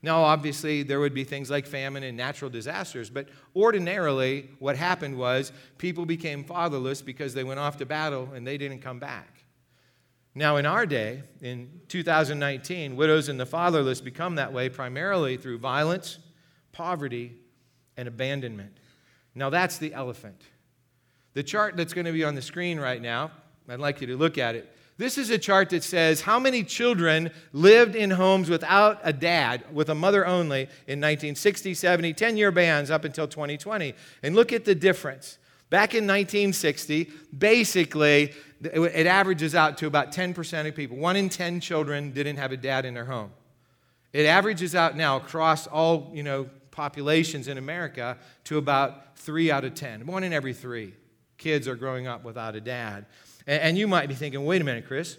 Now, 0.02 0.22
obviously, 0.22 0.84
there 0.84 1.00
would 1.00 1.14
be 1.14 1.24
things 1.24 1.50
like 1.50 1.66
famine 1.66 2.04
and 2.04 2.16
natural 2.16 2.52
disasters, 2.52 3.10
but 3.10 3.30
ordinarily, 3.56 4.52
what 4.60 4.78
happened 4.78 5.18
was 5.18 5.52
people 5.78 6.06
became 6.06 6.44
fatherless 6.44 7.02
because 7.02 7.34
they 7.34 7.44
went 7.44 7.60
off 7.60 7.78
to 7.78 7.86
battle 7.86 8.30
and 8.34 8.46
they 8.46 8.58
didn't 8.58 8.80
come 8.80 9.00
back. 9.00 9.44
Now, 10.36 10.58
in 10.58 10.68
our 10.68 10.86
day, 10.86 11.24
in 11.42 11.82
2019, 11.88 12.96
widows 12.96 13.28
and 13.28 13.40
the 13.40 13.46
fatherless 13.48 14.02
become 14.02 14.36
that 14.36 14.54
way 14.54 14.70
primarily 14.70 15.36
through 15.36 15.58
violence, 15.58 16.20
poverty, 16.72 17.36
and 17.98 18.08
abandonment. 18.08 18.78
Now, 19.34 19.50
that's 19.50 19.80
the 19.80 19.96
elephant. 19.96 20.44
The 21.34 21.42
chart 21.42 21.76
that's 21.76 21.94
going 21.94 22.06
to 22.06 22.12
be 22.12 22.24
on 22.24 22.36
the 22.36 22.42
screen 22.44 22.80
right 22.80 23.02
now, 23.02 23.32
I'd 23.68 23.80
like 23.80 24.00
you 24.00 24.08
to 24.08 24.16
look 24.16 24.38
at 24.38 24.54
it. 24.54 24.77
This 24.98 25.20
is 25.20 25.30
a 25.30 25.38
chart 25.38 25.70
that 25.70 25.84
says 25.84 26.22
how 26.22 26.40
many 26.40 26.64
children 26.64 27.32
lived 27.54 27.96
in 27.96 28.10
homes 28.10 28.50
without 28.50 29.00
a 29.04 29.14
dad, 29.14 29.64
with 29.72 29.90
a 29.90 29.96
mother 29.96 30.26
only, 30.26 30.64
in 30.88 31.00
1960, 31.00 31.76
70, 31.76 32.14
10 32.14 32.38
year 32.38 32.52
bans 32.52 32.90
up 32.90 33.06
until 33.06 33.28
2020. 33.28 33.94
And 34.24 34.36
look 34.36 34.52
at 34.52 34.66
the 34.66 34.74
difference. 34.74 35.38
Back 35.70 35.94
in 35.94 36.08
1960, 36.08 37.12
basically, 37.38 38.34
it 38.62 39.06
averages 39.06 39.54
out 39.54 39.78
to 39.80 39.86
about 39.88 40.12
10% 40.12 40.68
of 40.68 40.76
people. 40.76 40.98
One 40.98 41.16
in 41.16 41.30
10 41.30 41.60
children 41.60 42.12
didn't 42.12 42.38
have 42.38 42.52
a 42.52 42.58
dad 42.58 42.86
in 42.86 42.94
their 42.94 43.06
home. 43.06 43.32
It 44.14 44.26
averages 44.26 44.74
out 44.74 44.98
now 44.98 45.18
across 45.18 45.68
all, 45.68 46.10
you 46.14 46.24
know, 46.24 46.50
populations 46.72 47.48
in 47.48 47.58
America 47.58 48.18
to 48.46 48.58
about 48.58 49.18
three 49.18 49.52
out 49.52 49.64
of 49.64 49.76
10. 49.76 50.08
One 50.08 50.24
in 50.24 50.34
every 50.34 50.54
three 50.54 50.94
kids 51.38 51.68
are 51.68 51.76
growing 51.76 52.08
up 52.08 52.24
without 52.24 52.56
a 52.56 52.62
dad. 52.62 53.06
And, 53.48 53.62
and 53.62 53.78
you 53.78 53.88
might 53.88 54.08
be 54.08 54.14
thinking, 54.14 54.46
wait 54.46 54.62
a 54.62 54.66
minute, 54.66 54.86
Chris, 54.86 55.18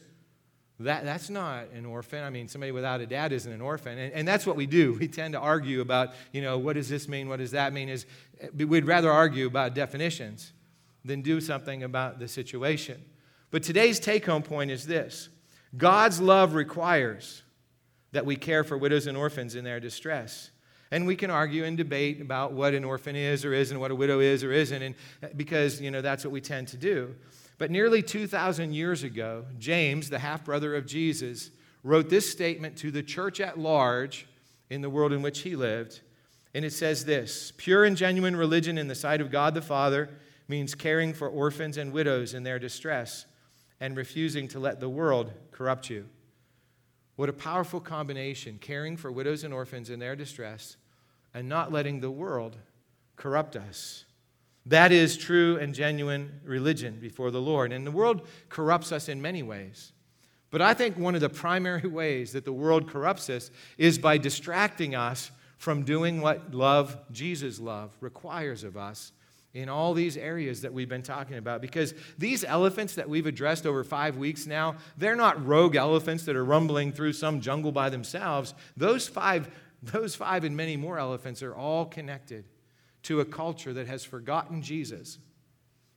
that, 0.81 1.05
that's 1.05 1.29
not 1.29 1.71
an 1.75 1.87
orphan. 1.87 2.23
I 2.23 2.31
mean, 2.31 2.47
somebody 2.47 2.71
without 2.71 3.01
a 3.01 3.07
dad 3.07 3.33
isn't 3.33 3.51
an 3.51 3.61
orphan. 3.61 3.99
And, 3.99 4.13
and 4.13 4.29
that's 4.29 4.47
what 4.47 4.55
we 4.55 4.67
do. 4.67 4.93
We 5.01 5.09
tend 5.09 5.35
to 5.35 5.41
argue 5.41 5.81
about, 5.81 6.11
you 6.33 6.43
know, 6.43 6.59
what 6.59 6.75
does 6.75 6.89
this 6.89 7.09
mean? 7.09 7.29
What 7.29 7.39
does 7.39 7.51
that 7.53 7.73
mean? 7.73 7.89
Is 7.89 8.07
eh, 8.41 8.49
We'd 8.55 8.87
rather 8.87 9.11
argue 9.11 9.47
about 9.47 9.75
definitions 9.75 10.53
than 11.05 11.23
do 11.23 11.41
something 11.41 11.83
about 11.83 12.19
the 12.21 12.29
situation. 12.29 13.03
But 13.51 13.63
today's 13.63 13.99
take 13.99 14.27
home 14.27 14.43
point 14.43 14.71
is 14.71 14.87
this 14.87 15.31
God's 15.77 16.21
love 16.21 16.55
requires 16.55 17.43
that 18.13 18.25
we 18.25 18.37
care 18.37 18.65
for 18.65 18.79
widows 18.79 19.07
and 19.07 19.17
orphans 19.17 19.55
in 19.55 19.65
their 19.65 19.81
distress. 19.81 20.51
And 20.91 21.07
we 21.07 21.17
can 21.17 21.31
argue 21.31 21.65
and 21.65 21.77
debate 21.77 22.23
about 22.23 22.53
what 22.53 22.73
an 22.73 22.83
orphan 22.83 23.15
is 23.15 23.45
or 23.45 23.53
isn't, 23.53 23.79
what 23.79 23.91
a 23.91 23.95
widow 23.95 24.21
is 24.21 24.43
or 24.43 24.53
isn't, 24.53 24.83
and 24.83 24.95
eh, 25.23 25.29
because 25.37 25.81
you 25.81 25.91
know 25.91 26.03
that's 26.03 26.25
what 26.25 26.31
we 26.31 26.41
tend 26.41 26.69
to 26.69 26.77
do. 26.77 27.15
But 27.59 27.73
nearly 27.73 28.03
2,000 28.03 28.73
years 28.73 29.03
ago, 29.03 29.45
James, 29.59 30.09
the 30.09 30.21
half 30.21 30.45
brother 30.45 30.77
of 30.77 30.87
Jesus, 30.87 31.51
wrote 31.83 32.09
this 32.09 32.31
statement 32.31 32.77
to 32.79 32.91
the 32.91 33.03
church 33.03 33.41
at 33.41 33.59
large 33.59 34.27
in 34.71 34.81
the 34.81 34.91
world 34.91 35.13
in 35.13 35.23
which 35.23 35.41
he 35.41 35.57
lived. 35.57 36.01
And 36.55 36.65
it 36.65 36.73
says 36.73 37.05
this 37.05 37.53
Pure 37.57 37.85
and 37.85 37.97
genuine 37.97 38.37
religion 38.37 38.79
in 38.79 38.89
the 38.89 38.95
sight 38.95 39.21
of 39.21 39.31
God 39.31 39.55
the 39.55 39.63
Father 39.63 40.09
means 40.47 40.75
caring 40.75 41.13
for 41.13 41.29
orphans 41.29 41.77
and 41.77 41.93
widows 41.93 42.33
in 42.33 42.43
their 42.43 42.59
distress 42.59 43.27
and 43.81 43.97
refusing 43.97 44.49
to 44.49 44.59
let 44.59 44.81
the 44.81 44.89
world 44.89 45.33
corrupt 45.51 45.91
you. 45.91 46.09
What 47.17 47.29
a 47.29 47.35
powerful 47.35 47.81
combination 47.81 48.59
caring 48.61 48.97
for 48.97 49.11
widows 49.11 49.45
and 49.45 49.53
orphans 49.53 49.91
in 49.91 49.99
their 49.99 50.17
distress 50.17 50.77
and 51.35 51.49
not 51.49 51.73
letting 51.73 52.01
the 52.01 52.11
world 52.11 52.57
corrupt 53.17 53.57
us. 53.57 54.05
That 54.69 54.93
is 54.93 55.17
true 55.17 55.57
and 55.57 55.75
genuine 55.75 56.41
religion 56.45 56.99
before 57.01 57.31
the 57.31 57.41
Lord. 57.41 57.73
And 57.73 57.87
the 57.87 57.91
world 57.91 58.27
corrupts 58.51 58.93
us 58.93 59.09
in 59.09 59.23
many 59.23 59.43
ways. 59.43 59.93
But 60.51 60.61
I 60.61 60.75
think 60.75 60.99
one 60.99 61.15
of 61.15 61.23
the 61.23 61.31
primary 61.31 61.89
ways 61.89 62.33
that 62.33 62.45
the 62.45 62.53
world 62.53 62.89
corrupts 62.89 63.31
us 63.31 63.51
is 63.79 63.99
by 63.99 64.19
distracting 64.19 64.95
us 64.95 65.31
from 65.57 65.85
doing 65.85 66.21
what 66.21 66.55
love, 66.55 66.99
Jesus' 67.11 67.59
love, 67.59 67.97
requires 68.01 68.63
of 68.63 68.77
us 68.77 69.13
in 69.55 69.71
all 69.71 69.95
these 69.95 70.19
areas 70.19 70.61
that 70.61 70.73
we've 70.73 70.89
been 70.89 71.03
talking 71.03 71.39
about. 71.39 71.63
Because 71.63 71.95
these 72.19 72.45
elephants 72.45 72.95
that 72.97 73.09
we've 73.09 73.27
addressed 73.27 73.67
over 73.67 73.83
five 73.83 74.19
weeks 74.19 74.47
now, 74.47 74.77
they're 74.99 75.17
not 75.17 75.45
rogue 75.45 75.77
elephants 75.77 76.25
that 76.25 76.37
are 76.37 76.45
rumbling 76.45 76.93
through 76.93 77.15
some 77.15 77.41
jungle 77.41 77.73
by 77.73 77.89
themselves. 77.89 78.53
Those 78.77 79.09
five, 79.09 79.51
those 79.83 80.15
five 80.15 80.45
and 80.45 80.55
many 80.55 80.77
more 80.77 80.99
elephants 80.99 81.43
are 81.43 81.55
all 81.55 81.87
connected 81.87 82.45
to 83.05 83.21
a 83.21 83.25
culture 83.25 83.73
that 83.73 83.87
has 83.87 84.05
forgotten 84.05 84.63
Jesus 84.63 85.19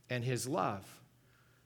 and 0.10 0.24
his 0.24 0.48
love, 0.48 1.01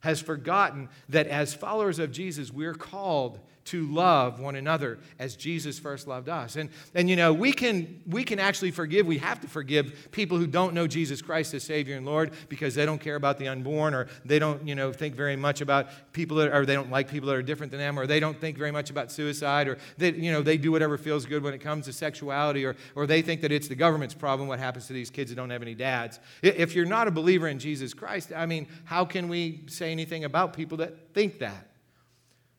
has 0.05 0.21
forgotten 0.21 0.87
that 1.09 1.27
as 1.27 1.53
followers 1.53 1.97
of 1.97 2.11
Jesus, 2.11 2.51
we're 2.51 2.75
called 2.75 3.39
to 3.65 3.87
love 3.87 4.39
one 4.39 4.55
another 4.55 4.99
as 5.17 5.35
Jesus 5.35 5.79
first 5.79 6.07
loved 6.07 6.29
us. 6.29 6.55
And, 6.55 6.69
and 6.93 7.09
you 7.09 7.15
know, 7.15 7.33
we 7.33 7.51
can, 7.51 8.01
we 8.05 8.23
can 8.23 8.39
actually 8.39 8.71
forgive, 8.71 9.07
we 9.07 9.17
have 9.17 9.41
to 9.41 9.47
forgive 9.47 10.09
people 10.11 10.37
who 10.37 10.45
don't 10.45 10.75
know 10.75 10.85
Jesus 10.85 11.21
Christ 11.21 11.53
as 11.55 11.63
Savior 11.63 11.97
and 11.97 12.05
Lord 12.05 12.31
because 12.47 12.75
they 12.75 12.85
don't 12.85 13.01
care 13.01 13.15
about 13.15 13.39
the 13.39 13.47
unborn 13.47 13.95
or 13.95 14.07
they 14.23 14.37
don't, 14.37 14.65
you 14.67 14.75
know, 14.75 14.93
think 14.93 15.15
very 15.15 15.35
much 15.35 15.61
about 15.61 15.87
people 16.13 16.37
that, 16.37 16.53
or 16.53 16.65
they 16.65 16.75
don't 16.75 16.91
like 16.91 17.09
people 17.09 17.27
that 17.29 17.35
are 17.35 17.41
different 17.41 17.71
than 17.71 17.79
them 17.79 17.97
or 17.97 18.05
they 18.05 18.19
don't 18.19 18.39
think 18.39 18.55
very 18.55 18.71
much 18.71 18.91
about 18.91 19.11
suicide 19.11 19.67
or 19.67 19.79
they, 19.97 20.13
you 20.13 20.31
know, 20.31 20.43
they 20.43 20.57
do 20.57 20.71
whatever 20.71 20.95
feels 20.95 21.25
good 21.25 21.41
when 21.41 21.53
it 21.53 21.59
comes 21.59 21.85
to 21.85 21.93
sexuality 21.93 22.65
or, 22.65 22.75
or 22.93 23.07
they 23.07 23.23
think 23.23 23.41
that 23.41 23.51
it's 23.51 23.67
the 23.67 23.75
government's 23.75 24.13
problem 24.13 24.47
what 24.47 24.59
happens 24.59 24.85
to 24.85 24.93
these 24.93 25.09
kids 25.09 25.31
that 25.31 25.35
don't 25.37 25.49
have 25.49 25.63
any 25.63 25.75
dads. 25.75 26.19
If 26.43 26.75
you're 26.75 26.85
not 26.85 27.07
a 27.07 27.11
believer 27.11 27.47
in 27.47 27.57
Jesus 27.57 27.95
Christ, 27.95 28.31
I 28.35 28.45
mean, 28.45 28.67
how 28.83 29.05
can 29.05 29.27
we 29.27 29.63
say 29.65 29.91
anything 29.95 30.25
about 30.25 30.53
people 30.53 30.77
that 30.77 31.13
think 31.13 31.39
that? 31.39 31.71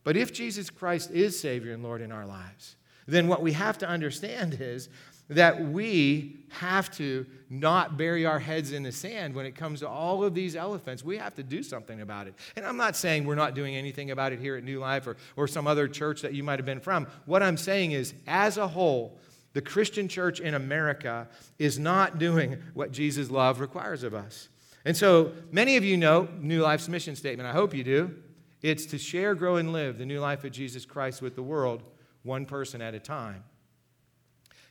But 0.05 0.17
if 0.17 0.33
Jesus 0.33 0.71
Christ 0.71 1.11
is 1.11 1.39
Savior 1.39 1.73
and 1.73 1.83
Lord 1.83 2.01
in 2.01 2.13
our 2.13 2.27
lives, 2.27 2.77
then 3.07 3.29
what 3.29 3.43
we 3.43 3.53
have 3.53 3.79
to 3.79 3.89
understand 3.89 4.57
is 4.61 4.89
that 5.29 5.61
we 5.61 6.37
have 6.49 6.91
to 6.97 7.27
not 7.51 7.97
bury 7.97 8.25
our 8.25 8.39
heads 8.39 8.73
in 8.73 8.85
the 8.85 8.93
sand 8.93 9.35
when 9.35 9.45
it 9.45 9.57
comes 9.57 9.81
to 9.81 9.89
all 9.89 10.23
of 10.23 10.35
these 10.35 10.55
elephants. 10.55 11.05
We 11.05 11.19
have 11.19 11.35
to 11.35 11.43
do 11.43 11.63
something 11.63 12.01
about 12.01 12.29
it. 12.29 12.35
And 12.55 12.65
I'm 12.65 12.77
not 12.77 12.97
saying 12.97 13.25
we're 13.25 13.35
not 13.35 13.55
doing 13.55 13.75
anything 13.75 14.13
about 14.13 14.33
it 14.33 14.39
here 14.39 14.57
at 14.57 14.65
New 14.65 14.79
Life 14.79 15.07
or, 15.07 15.17
or 15.37 15.49
some 15.49 15.67
other 15.67 15.89
church 15.89 16.23
that 16.23 16.33
you 16.33 16.45
might 16.45 16.59
have 16.59 16.67
been 16.67 16.81
from. 16.81 17.09
What 17.25 17.43
I'm 17.43 17.57
saying 17.57 17.93
is, 17.93 18.15
as 18.27 18.57
a 18.57 18.69
whole, 18.69 19.19
the 19.53 19.63
Christian 19.63 20.07
church 20.07 20.39
in 20.39 20.55
America 20.55 21.27
is 21.59 21.79
not 21.79 22.19
doing 22.19 22.63
what 22.75 22.93
Jesus' 22.93 23.31
love 23.31 23.59
requires 23.59 24.03
of 24.05 24.15
us. 24.15 24.49
And 24.87 24.97
so 24.97 25.33
many 25.51 25.77
of 25.77 25.85
you 25.85 25.97
know 25.97 26.29
New 26.39 26.63
Life's 26.63 26.89
mission 26.89 27.17
statement. 27.17 27.49
I 27.49 27.53
hope 27.53 27.75
you 27.75 27.83
do. 27.83 28.15
It's 28.63 28.87
to 28.87 28.99
share, 28.99 29.35
grow, 29.35 29.57
and 29.57 29.73
live 29.73 29.99
the 29.99 30.07
new 30.07 30.21
life 30.21 30.45
of 30.45 30.53
Jesus 30.53 30.85
Christ 30.85 31.21
with 31.21 31.35
the 31.35 31.43
world, 31.43 31.83
one 32.23 32.47
person 32.47 32.81
at 32.81 32.95
a 32.95 33.01
time. 33.01 33.43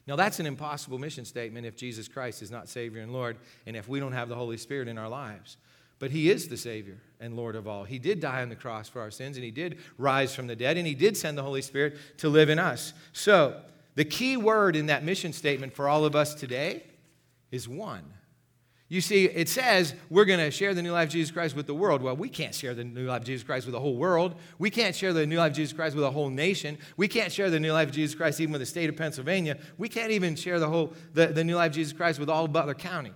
Now, 0.07 0.15
that's 0.15 0.39
an 0.39 0.45
impossible 0.45 0.99
mission 0.99 1.25
statement 1.25 1.65
if 1.65 1.75
Jesus 1.75 2.07
Christ 2.07 2.41
is 2.41 2.49
not 2.49 2.69
Savior 2.69 3.01
and 3.01 3.11
Lord, 3.11 3.35
and 3.65 3.75
if 3.75 3.89
we 3.89 3.99
don't 3.99 4.13
have 4.13 4.29
the 4.29 4.35
Holy 4.35 4.55
Spirit 4.55 4.87
in 4.87 4.97
our 4.97 5.09
lives. 5.09 5.57
But 5.99 6.11
He 6.11 6.29
is 6.29 6.47
the 6.47 6.57
Savior 6.57 7.01
and 7.19 7.35
Lord 7.35 7.57
of 7.57 7.67
all. 7.67 7.83
He 7.83 7.99
did 7.99 8.21
die 8.21 8.41
on 8.41 8.47
the 8.47 8.55
cross 8.55 8.87
for 8.87 9.01
our 9.01 9.11
sins, 9.11 9.35
and 9.35 9.43
He 9.43 9.51
did 9.51 9.79
rise 9.97 10.33
from 10.33 10.47
the 10.47 10.55
dead, 10.55 10.77
and 10.77 10.87
He 10.87 10.95
did 10.95 11.17
send 11.17 11.37
the 11.37 11.43
Holy 11.43 11.61
Spirit 11.61 11.97
to 12.19 12.29
live 12.29 12.49
in 12.49 12.57
us. 12.57 12.93
So, 13.11 13.59
the 13.95 14.05
key 14.05 14.37
word 14.37 14.77
in 14.77 14.85
that 14.85 15.03
mission 15.03 15.33
statement 15.33 15.73
for 15.73 15.89
all 15.89 16.05
of 16.05 16.15
us 16.15 16.35
today 16.35 16.83
is 17.51 17.67
one. 17.67 18.14
You 18.95 19.01
see, 19.01 19.25
it 19.25 19.49
says 19.49 19.93
we're 20.09 20.23
going 20.23 20.39
to 20.39 20.49
share 20.49 20.73
the 20.73 20.81
new 20.81 20.93
life 20.93 21.09
of 21.09 21.11
Jesus 21.11 21.29
Christ 21.29 21.53
with 21.53 21.67
the 21.67 21.73
world. 21.75 22.01
Well, 22.01 22.15
we 22.15 22.29
can't 22.29 22.55
share 22.55 22.73
the 22.73 22.85
new 22.85 23.07
life 23.07 23.23
of 23.23 23.27
Jesus 23.27 23.43
Christ 23.43 23.65
with 23.65 23.73
the 23.73 23.79
whole 23.81 23.97
world. 23.97 24.35
We 24.57 24.69
can't 24.69 24.95
share 24.95 25.11
the 25.11 25.25
new 25.25 25.37
life 25.37 25.51
of 25.51 25.57
Jesus 25.57 25.73
Christ 25.73 25.97
with 25.97 26.05
a 26.05 26.11
whole 26.11 26.29
nation. 26.29 26.77
We 26.95 27.09
can't 27.09 27.29
share 27.29 27.49
the 27.49 27.59
new 27.59 27.73
life 27.73 27.89
of 27.89 27.93
Jesus 27.93 28.15
Christ 28.15 28.39
even 28.39 28.53
with 28.53 28.61
the 28.61 28.65
state 28.65 28.87
of 28.89 28.95
Pennsylvania. 28.95 29.57
We 29.77 29.89
can't 29.89 30.11
even 30.11 30.37
share 30.37 30.61
the 30.61 30.69
whole 30.69 30.93
the, 31.13 31.27
the 31.27 31.43
new 31.43 31.57
life 31.57 31.71
of 31.71 31.75
Jesus 31.75 31.91
Christ 31.91 32.21
with 32.21 32.29
all 32.29 32.47
Butler 32.47 32.73
County. 32.73 33.11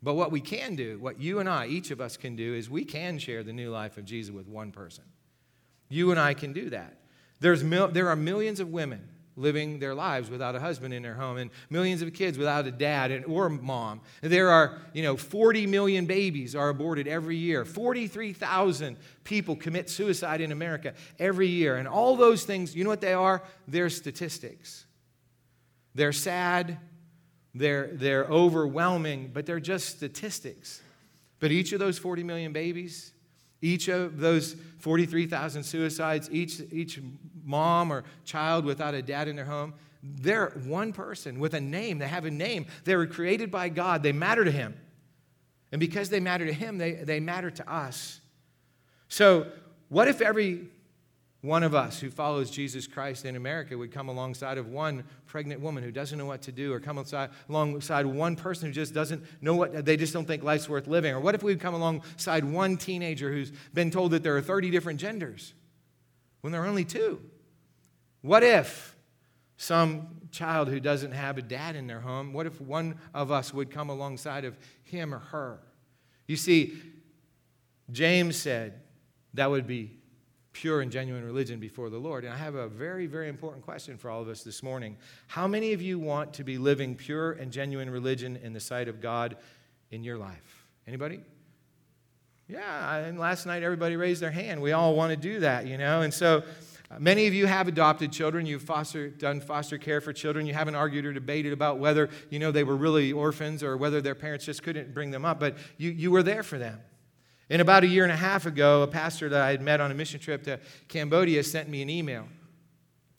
But 0.00 0.14
what 0.14 0.30
we 0.30 0.40
can 0.40 0.76
do, 0.76 0.96
what 1.00 1.20
you 1.20 1.40
and 1.40 1.48
I, 1.48 1.66
each 1.66 1.90
of 1.90 2.00
us 2.00 2.16
can 2.16 2.36
do, 2.36 2.54
is 2.54 2.70
we 2.70 2.84
can 2.84 3.18
share 3.18 3.42
the 3.42 3.52
new 3.52 3.70
life 3.72 3.98
of 3.98 4.04
Jesus 4.04 4.32
with 4.32 4.46
one 4.46 4.70
person. 4.70 5.02
You 5.88 6.12
and 6.12 6.20
I 6.20 6.34
can 6.34 6.52
do 6.52 6.70
that. 6.70 6.98
There's 7.40 7.64
mil- 7.64 7.88
there 7.88 8.08
are 8.10 8.16
millions 8.16 8.60
of 8.60 8.68
women 8.68 9.08
living 9.36 9.78
their 9.78 9.94
lives 9.94 10.28
without 10.28 10.54
a 10.54 10.60
husband 10.60 10.92
in 10.92 11.02
their 11.02 11.14
home 11.14 11.38
and 11.38 11.50
millions 11.70 12.02
of 12.02 12.12
kids 12.12 12.36
without 12.36 12.66
a 12.66 12.70
dad 12.70 13.24
or 13.26 13.48
mom. 13.48 14.00
There 14.20 14.50
are 14.50 14.78
you 14.92 15.02
know 15.02 15.16
40 15.16 15.66
million 15.66 16.06
babies 16.06 16.54
are 16.54 16.68
aborted 16.68 17.08
every 17.08 17.36
year. 17.36 17.64
43000 17.64 18.96
people 19.24 19.56
commit 19.56 19.88
suicide 19.88 20.40
in 20.40 20.52
america 20.52 20.94
every 21.18 21.48
year. 21.48 21.76
And 21.76 21.88
all 21.88 22.16
those 22.16 22.44
things 22.44 22.74
you 22.74 22.84
know 22.84 22.90
what 22.90 23.00
they 23.00 23.14
are? 23.14 23.42
They're 23.66 23.90
statistics. 23.90 24.86
They're 25.94 26.12
sad 26.12 26.78
they're, 27.54 27.90
they're 27.92 28.24
overwhelming 28.24 29.30
but 29.32 29.46
they're 29.46 29.60
just 29.60 29.88
statistics. 29.88 30.80
But 31.38 31.50
each 31.50 31.72
of 31.72 31.80
those 31.80 31.98
40 31.98 32.22
million 32.22 32.52
babies 32.52 33.12
each 33.62 33.86
of 33.86 34.18
those 34.18 34.56
43,000 34.80 35.62
suicides, 35.62 36.28
each, 36.32 36.60
each 36.72 37.00
mom 37.44 37.92
or 37.92 38.04
child 38.24 38.64
without 38.64 38.94
a 38.94 39.02
dad 39.02 39.28
in 39.28 39.36
their 39.36 39.44
home, 39.44 39.74
they're 40.02 40.50
one 40.64 40.92
person 40.92 41.38
with 41.38 41.54
a 41.54 41.60
name. 41.60 41.98
They 41.98 42.08
have 42.08 42.24
a 42.24 42.30
name. 42.30 42.66
They 42.84 42.96
were 42.96 43.06
created 43.06 43.50
by 43.50 43.68
God. 43.68 44.02
They 44.02 44.12
matter 44.12 44.44
to 44.44 44.50
Him. 44.50 44.74
And 45.72 45.80
because 45.80 46.10
they 46.10 46.20
matter 46.20 46.46
to 46.46 46.52
him, 46.52 46.78
they, 46.78 46.92
they 46.92 47.18
matter 47.18 47.50
to 47.50 47.72
us. 47.72 48.20
So, 49.08 49.46
what 49.88 50.06
if 50.06 50.20
every 50.20 50.68
one 51.40 51.64
of 51.64 51.74
us 51.74 51.98
who 51.98 52.08
follows 52.08 52.50
Jesus 52.50 52.86
Christ 52.86 53.24
in 53.24 53.36
America 53.36 53.76
would 53.76 53.90
come 53.90 54.08
alongside 54.08 54.58
of 54.58 54.68
one 54.68 55.02
pregnant 55.26 55.60
woman 55.60 55.82
who 55.82 55.90
doesn't 55.90 56.16
know 56.16 56.26
what 56.26 56.42
to 56.42 56.52
do, 56.52 56.72
or 56.72 56.78
come 56.78 56.98
alongside, 56.98 57.30
alongside 57.48 58.06
one 58.06 58.36
person 58.36 58.68
who 58.68 58.72
just 58.72 58.94
doesn't 58.94 59.24
know 59.40 59.54
what, 59.54 59.84
they 59.84 59.96
just 59.96 60.12
don't 60.12 60.26
think 60.26 60.44
life's 60.44 60.68
worth 60.68 60.86
living? 60.86 61.12
Or 61.12 61.20
what 61.20 61.34
if 61.34 61.42
we'd 61.42 61.58
come 61.58 61.74
alongside 61.74 62.44
one 62.44 62.76
teenager 62.76 63.32
who's 63.32 63.50
been 63.74 63.90
told 63.90 64.12
that 64.12 64.22
there 64.22 64.36
are 64.36 64.42
30 64.42 64.70
different 64.70 65.00
genders 65.00 65.54
when 66.42 66.52
there 66.52 66.62
are 66.62 66.66
only 66.66 66.84
two? 66.84 67.20
What 68.22 68.42
if 68.42 68.96
some 69.56 70.08
child 70.30 70.68
who 70.68 70.80
doesn't 70.80 71.12
have 71.12 71.38
a 71.38 71.42
dad 71.42 71.76
in 71.76 71.86
their 71.86 72.00
home, 72.00 72.32
what 72.32 72.46
if 72.46 72.60
one 72.60 72.96
of 73.12 73.30
us 73.30 73.52
would 73.52 73.70
come 73.70 73.90
alongside 73.90 74.44
of 74.44 74.56
him 74.84 75.14
or 75.14 75.18
her? 75.18 75.60
You 76.26 76.36
see, 76.36 76.80
James 77.90 78.36
said 78.36 78.80
that 79.34 79.50
would 79.50 79.66
be 79.66 79.98
pure 80.52 80.80
and 80.80 80.92
genuine 80.92 81.24
religion 81.24 81.58
before 81.58 81.90
the 81.90 81.98
Lord. 81.98 82.24
And 82.24 82.32
I 82.32 82.36
have 82.36 82.54
a 82.54 82.68
very, 82.68 83.06
very 83.06 83.28
important 83.28 83.64
question 83.64 83.96
for 83.96 84.10
all 84.10 84.20
of 84.20 84.28
us 84.28 84.42
this 84.42 84.62
morning. 84.62 84.96
How 85.26 85.46
many 85.46 85.72
of 85.72 85.80
you 85.80 85.98
want 85.98 86.34
to 86.34 86.44
be 86.44 86.58
living 86.58 86.94
pure 86.94 87.32
and 87.32 87.50
genuine 87.50 87.90
religion 87.90 88.36
in 88.36 88.52
the 88.52 88.60
sight 88.60 88.88
of 88.88 89.00
God 89.00 89.36
in 89.90 90.04
your 90.04 90.18
life? 90.18 90.66
Anybody? 90.86 91.20
Yeah, 92.48 92.96
and 92.96 93.18
last 93.18 93.46
night 93.46 93.62
everybody 93.62 93.96
raised 93.96 94.20
their 94.20 94.30
hand. 94.30 94.60
We 94.60 94.72
all 94.72 94.94
want 94.94 95.10
to 95.10 95.16
do 95.16 95.40
that, 95.40 95.66
you 95.66 95.78
know? 95.78 96.02
And 96.02 96.12
so 96.12 96.42
many 96.98 97.26
of 97.26 97.34
you 97.34 97.46
have 97.46 97.68
adopted 97.68 98.12
children. 98.12 98.46
You've 98.46 98.62
foster, 98.62 99.08
done 99.08 99.40
foster 99.40 99.78
care 99.78 100.00
for 100.00 100.12
children. 100.12 100.46
You 100.46 100.54
haven't 100.54 100.74
argued 100.74 101.06
or 101.06 101.12
debated 101.12 101.52
about 101.52 101.78
whether, 101.78 102.10
you 102.30 102.38
know, 102.38 102.50
they 102.50 102.64
were 102.64 102.76
really 102.76 103.12
orphans 103.12 103.62
or 103.62 103.76
whether 103.76 104.00
their 104.00 104.14
parents 104.14 104.44
just 104.44 104.62
couldn't 104.62 104.94
bring 104.94 105.10
them 105.10 105.24
up, 105.24 105.38
but 105.38 105.56
you, 105.76 105.90
you 105.90 106.10
were 106.10 106.22
there 106.22 106.42
for 106.42 106.58
them. 106.58 106.80
And 107.50 107.60
about 107.60 107.84
a 107.84 107.86
year 107.86 108.04
and 108.04 108.12
a 108.12 108.16
half 108.16 108.46
ago, 108.46 108.82
a 108.82 108.86
pastor 108.86 109.28
that 109.28 109.42
I 109.42 109.50
had 109.50 109.60
met 109.60 109.80
on 109.80 109.90
a 109.90 109.94
mission 109.94 110.18
trip 110.20 110.44
to 110.44 110.58
Cambodia 110.88 111.42
sent 111.44 111.68
me 111.68 111.82
an 111.82 111.90
email. 111.90 112.26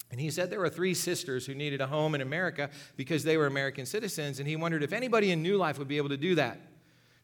And 0.10 0.20
he 0.20 0.30
said 0.30 0.50
there 0.50 0.60
were 0.60 0.70
three 0.70 0.94
sisters 0.94 1.46
who 1.46 1.56
needed 1.56 1.82
a 1.82 1.88
home 1.88 2.13
in 2.15 2.22
America 2.22 2.70
because 2.96 3.24
they 3.24 3.36
were 3.36 3.48
American 3.48 3.86
citizens, 3.86 4.39
and 4.39 4.48
he 4.48 4.56
wondered 4.56 4.84
if 4.84 4.94
anybody 4.94 5.32
in 5.32 5.42
New 5.42 5.58
Life 5.58 5.80
would 5.80 5.88
be 5.88 5.98
able 5.98 6.10
to 6.10 6.18
do 6.18 6.36
that. 6.36 6.60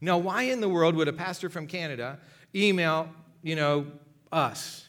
Now, 0.00 0.18
why 0.18 0.44
in 0.44 0.60
the 0.60 0.68
world 0.68 0.96
would 0.96 1.08
a 1.08 1.12
pastor 1.12 1.48
from 1.48 1.66
Canada 1.66 2.18
email, 2.54 3.08
you 3.42 3.54
know, 3.54 3.86
us? 4.32 4.86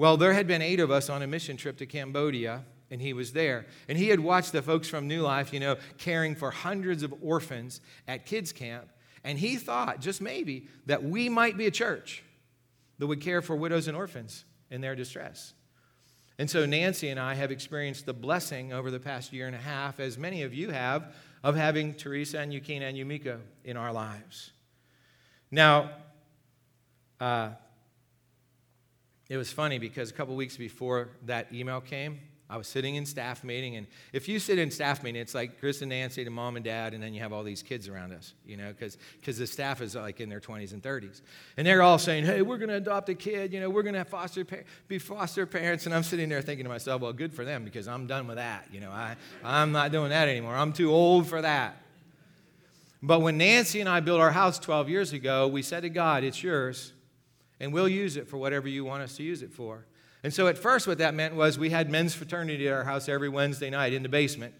Well, 0.00 0.16
there 0.16 0.32
had 0.32 0.46
been 0.46 0.62
eight 0.62 0.80
of 0.80 0.90
us 0.90 1.10
on 1.10 1.20
a 1.20 1.26
mission 1.26 1.58
trip 1.58 1.76
to 1.76 1.84
Cambodia, 1.84 2.64
and 2.90 3.02
he 3.02 3.12
was 3.12 3.34
there. 3.34 3.66
And 3.86 3.98
he 3.98 4.08
had 4.08 4.18
watched 4.18 4.50
the 4.50 4.62
folks 4.62 4.88
from 4.88 5.06
New 5.06 5.20
Life, 5.20 5.52
you 5.52 5.60
know, 5.60 5.76
caring 5.98 6.34
for 6.34 6.50
hundreds 6.50 7.02
of 7.02 7.12
orphans 7.22 7.82
at 8.08 8.24
kids' 8.24 8.50
camp. 8.50 8.88
And 9.24 9.38
he 9.38 9.56
thought, 9.56 10.00
just 10.00 10.22
maybe, 10.22 10.68
that 10.86 11.04
we 11.04 11.28
might 11.28 11.58
be 11.58 11.66
a 11.66 11.70
church 11.70 12.24
that 12.98 13.08
would 13.08 13.20
care 13.20 13.42
for 13.42 13.54
widows 13.54 13.88
and 13.88 13.94
orphans 13.94 14.46
in 14.70 14.80
their 14.80 14.96
distress. 14.96 15.52
And 16.38 16.48
so 16.48 16.64
Nancy 16.64 17.10
and 17.10 17.20
I 17.20 17.34
have 17.34 17.50
experienced 17.50 18.06
the 18.06 18.14
blessing 18.14 18.72
over 18.72 18.90
the 18.90 19.00
past 19.00 19.34
year 19.34 19.48
and 19.48 19.54
a 19.54 19.58
half, 19.58 20.00
as 20.00 20.16
many 20.16 20.44
of 20.44 20.54
you 20.54 20.70
have, 20.70 21.14
of 21.44 21.56
having 21.56 21.92
Teresa 21.92 22.38
and 22.38 22.50
Yukina 22.50 22.88
and 22.88 22.96
Yumiko 22.96 23.38
in 23.64 23.76
our 23.76 23.92
lives. 23.92 24.52
Now, 25.50 25.90
uh, 27.20 27.50
it 29.30 29.36
was 29.36 29.50
funny 29.50 29.78
because 29.78 30.10
a 30.10 30.12
couple 30.12 30.34
weeks 30.34 30.56
before 30.56 31.08
that 31.24 31.54
email 31.54 31.80
came, 31.80 32.18
I 32.50 32.56
was 32.56 32.66
sitting 32.66 32.96
in 32.96 33.06
staff 33.06 33.44
meeting, 33.44 33.76
and 33.76 33.86
if 34.12 34.28
you 34.28 34.40
sit 34.40 34.58
in 34.58 34.72
staff 34.72 35.04
meeting, 35.04 35.22
it's 35.22 35.36
like 35.36 35.60
Chris 35.60 35.82
and 35.82 35.90
Nancy 35.90 36.26
and 36.26 36.34
mom 36.34 36.56
and 36.56 36.64
dad, 36.64 36.94
and 36.94 37.02
then 37.02 37.14
you 37.14 37.20
have 37.20 37.32
all 37.32 37.44
these 37.44 37.62
kids 37.62 37.86
around 37.86 38.12
us, 38.12 38.34
you 38.44 38.56
know, 38.56 38.72
because 38.72 39.38
the 39.38 39.46
staff 39.46 39.80
is 39.80 39.94
like 39.94 40.18
in 40.18 40.28
their 40.28 40.40
20s 40.40 40.72
and 40.72 40.82
30s. 40.82 41.20
And 41.56 41.64
they're 41.64 41.80
all 41.80 41.96
saying, 41.96 42.24
hey, 42.24 42.42
we're 42.42 42.58
going 42.58 42.70
to 42.70 42.74
adopt 42.74 43.08
a 43.08 43.14
kid, 43.14 43.52
you 43.52 43.60
know, 43.60 43.70
we're 43.70 43.84
going 43.84 43.94
to 43.94 44.04
foster 44.04 44.44
be 44.88 44.98
foster 44.98 45.46
parents. 45.46 45.86
And 45.86 45.94
I'm 45.94 46.02
sitting 46.02 46.28
there 46.28 46.42
thinking 46.42 46.64
to 46.64 46.68
myself, 46.68 47.00
well, 47.00 47.12
good 47.12 47.32
for 47.32 47.44
them 47.44 47.64
because 47.64 47.86
I'm 47.86 48.08
done 48.08 48.26
with 48.26 48.36
that. 48.36 48.66
You 48.72 48.80
know, 48.80 48.90
I, 48.90 49.14
I'm 49.44 49.70
not 49.70 49.92
doing 49.92 50.10
that 50.10 50.26
anymore. 50.26 50.56
I'm 50.56 50.72
too 50.72 50.90
old 50.90 51.28
for 51.28 51.40
that. 51.40 51.76
But 53.00 53.20
when 53.20 53.38
Nancy 53.38 53.78
and 53.78 53.88
I 53.88 54.00
built 54.00 54.20
our 54.20 54.32
house 54.32 54.58
12 54.58 54.88
years 54.88 55.12
ago, 55.12 55.46
we 55.46 55.62
said 55.62 55.82
to 55.82 55.88
God, 55.88 56.24
it's 56.24 56.42
yours, 56.42 56.92
and 57.60 57.72
we'll 57.72 57.88
use 57.88 58.16
it 58.16 58.26
for 58.26 58.38
whatever 58.38 58.66
you 58.66 58.84
want 58.84 59.02
us 59.02 59.16
to 59.16 59.22
use 59.22 59.42
it 59.42 59.52
for. 59.52 59.84
And 60.22 60.32
so 60.32 60.48
at 60.48 60.58
first, 60.58 60.86
what 60.86 60.98
that 60.98 61.14
meant 61.14 61.34
was 61.34 61.58
we 61.58 61.70
had 61.70 61.90
men's 61.90 62.14
fraternity 62.14 62.66
at 62.66 62.74
our 62.74 62.84
house 62.84 63.08
every 63.08 63.28
Wednesday 63.28 63.70
night 63.70 63.92
in 63.92 64.02
the 64.02 64.08
basement. 64.08 64.54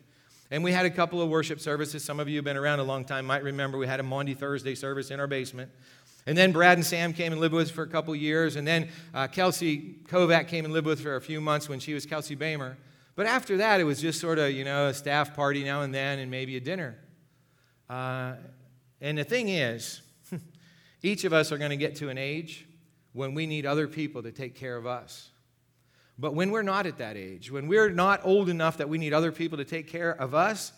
And 0.51 0.65
we 0.65 0.73
had 0.73 0.87
a 0.87 0.91
couple 0.91 1.23
of 1.23 1.29
worship 1.29 1.61
services. 1.61 2.03
Some 2.03 2.19
of 2.19 2.29
you 2.29 2.37
have 2.37 2.45
been 2.45 2.57
around 2.57 2.81
a 2.81 2.85
long 2.85 3.05
time 3.05 3.27
might 3.27 3.43
remember 3.43 3.79
we 3.79 3.87
had 3.87 4.01
a 4.01 4.05
Monday, 4.05 4.35
Thursday 4.35 4.75
service 4.75 5.11
in 5.11 5.21
our 5.21 5.27
basement. 5.27 5.71
And 6.27 6.37
then 6.37 6.53
Brad 6.53 6.77
and 6.77 6.85
Sam 6.85 7.13
came 7.13 7.33
and 7.33 7.41
lived 7.41 7.55
with 7.55 7.69
us 7.69 7.71
for 7.71 7.83
a 7.83 7.89
couple 7.89 8.15
years. 8.17 8.57
And 8.57 8.67
then 8.67 8.89
uh, 9.15 9.29
Kelsey 9.29 9.97
Kovac 10.05 10.49
came 10.49 10.65
and 10.65 10.75
lived 10.75 10.87
with 10.87 10.99
us 10.99 11.03
for 11.03 11.17
a 11.17 11.21
few 11.21 11.41
months 11.41 11.69
when 11.69 11.79
she 11.79 11.95
was 11.95 12.05
Kelsey 12.05 12.37
Bamer. 12.37 12.77
But 13.17 13.27
after 13.27 13.59
that, 13.59 13.81
it 13.81 13.85
was 13.85 14.01
just 14.01 14.21
sort 14.21 14.39
of, 14.39 14.51
you 14.51 14.65
know, 14.65 14.89
a 14.89 14.95
staff 14.95 15.35
party 15.37 15.63
now 15.63 15.83
and 15.83 15.95
then 15.95 16.19
and 16.19 16.31
maybe 16.31 16.57
a 16.57 16.61
dinner. 16.61 16.97
Uh, 17.89 18.35
and 19.01 19.19
the 19.19 19.25
thing 19.25 19.49
is, 19.49 20.01
each 21.03 21.25
of 21.25 21.33
us 21.33 21.53
are 21.53 21.59
going 21.59 21.71
to 21.71 21.77
get 21.77 21.97
to 21.97 22.09
an 22.09 22.19
age 22.19 22.67
when 23.13 23.35
we 23.35 23.47
need 23.47 23.67
other 23.67 23.89
people 23.89 24.23
to 24.23 24.31
take 24.31 24.55
care 24.55 24.77
of 24.77 24.87
us. 24.87 25.31
But 26.19 26.35
when 26.35 26.51
we're 26.51 26.63
not 26.63 26.87
at 26.87 26.99
that 26.99 27.17
age, 27.17 27.51
when 27.51 27.67
we're 27.67 27.91
not 27.91 28.21
old 28.25 28.49
enough 28.49 28.77
that 28.77 28.89
we 28.89 28.99
need 28.99 29.13
other 29.15 29.33
people 29.33 29.59
to 29.59 29.65
take 29.65 29.89
care 29.89 30.11
of 30.13 30.35
us, 30.35 30.73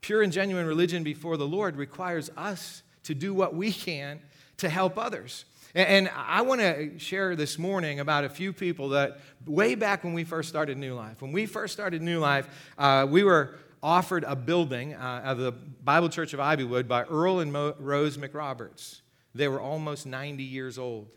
pure 0.00 0.22
and 0.22 0.32
genuine 0.32 0.66
religion 0.66 1.04
before 1.04 1.36
the 1.36 1.46
Lord 1.46 1.76
requires 1.76 2.30
us 2.36 2.82
to 3.04 3.14
do 3.14 3.32
what 3.32 3.54
we 3.54 3.72
can 3.72 4.20
to 4.58 4.68
help 4.68 4.98
others. 4.98 5.44
And 5.74 6.10
I 6.14 6.42
want 6.42 6.60
to 6.60 6.98
share 6.98 7.34
this 7.34 7.58
morning 7.58 8.00
about 8.00 8.24
a 8.24 8.28
few 8.28 8.52
people 8.52 8.90
that, 8.90 9.20
way 9.46 9.74
back 9.74 10.04
when 10.04 10.12
we 10.12 10.24
first 10.24 10.50
started 10.50 10.76
New 10.76 10.94
Life, 10.94 11.22
when 11.22 11.32
we 11.32 11.46
first 11.46 11.72
started 11.72 12.02
New 12.02 12.18
Life, 12.18 12.46
uh, 12.76 13.06
we 13.08 13.24
were 13.24 13.54
offered 13.82 14.24
a 14.24 14.36
building 14.36 14.94
uh, 14.94 15.22
of 15.24 15.38
the 15.38 15.52
Bible 15.52 16.08
Church 16.08 16.34
of 16.34 16.40
Ivywood 16.40 16.88
by 16.88 17.04
Earl 17.04 17.40
and 17.40 17.52
Mo- 17.52 17.74
Rose 17.78 18.18
McRoberts. 18.18 19.00
They 19.34 19.48
were 19.48 19.60
almost 19.60 20.04
90 20.04 20.42
years 20.44 20.78
old, 20.78 21.08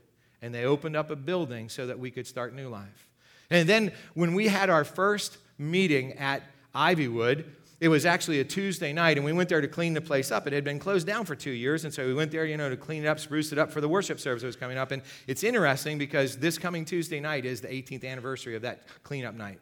and 0.46 0.54
they 0.54 0.64
opened 0.66 0.96
up 0.96 1.10
a 1.10 1.16
building 1.16 1.70
so 1.70 1.88
that 1.88 1.98
we 1.98 2.12
could 2.12 2.28
start 2.28 2.54
New 2.54 2.70
Life. 2.70 3.10
And 3.50 3.68
then 3.68 3.92
when 4.14 4.36
we 4.36 4.48
had 4.48 4.70
our 4.70 4.84
first 4.84 5.40
meeting 5.58 6.14
at 6.14 6.44
Ivywood, 6.76 7.46
it 7.80 7.88
was 7.88 8.06
actually 8.06 8.42
a 8.42 8.44
Tuesday 8.44 8.94
night, 8.94 9.18
and 9.18 9.26
we 9.26 9.34
went 9.34 9.50
there 9.50 9.60
to 9.60 9.68
clean 9.68 9.96
the 9.96 10.02
place 10.02 10.32
up. 10.32 10.46
It 10.46 10.54
had 10.54 10.64
been 10.64 10.78
closed 10.78 11.08
down 11.08 11.26
for 11.26 11.36
two 11.36 11.50
years, 11.50 11.84
and 11.84 11.92
so 11.92 12.06
we 12.06 12.14
went 12.14 12.30
there, 12.30 12.46
you 12.46 12.58
know, 12.58 12.70
to 12.70 12.78
clean 12.78 13.04
it 13.04 13.08
up, 13.08 13.20
spruce 13.20 13.52
it 13.54 13.58
up 13.58 13.72
for 13.72 13.82
the 13.82 13.90
worship 13.90 14.20
service 14.20 14.44
that 14.44 14.48
was 14.48 14.56
coming 14.56 14.78
up. 14.78 14.92
And 14.92 15.02
it's 15.26 15.44
interesting 15.44 15.98
because 15.98 16.38
this 16.38 16.60
coming 16.60 16.86
Tuesday 16.86 17.20
night 17.20 17.44
is 17.44 17.60
the 17.60 17.68
18th 17.68 18.06
anniversary 18.06 18.56
of 18.56 18.62
that 18.62 18.84
cleanup 19.02 19.34
night. 19.34 19.60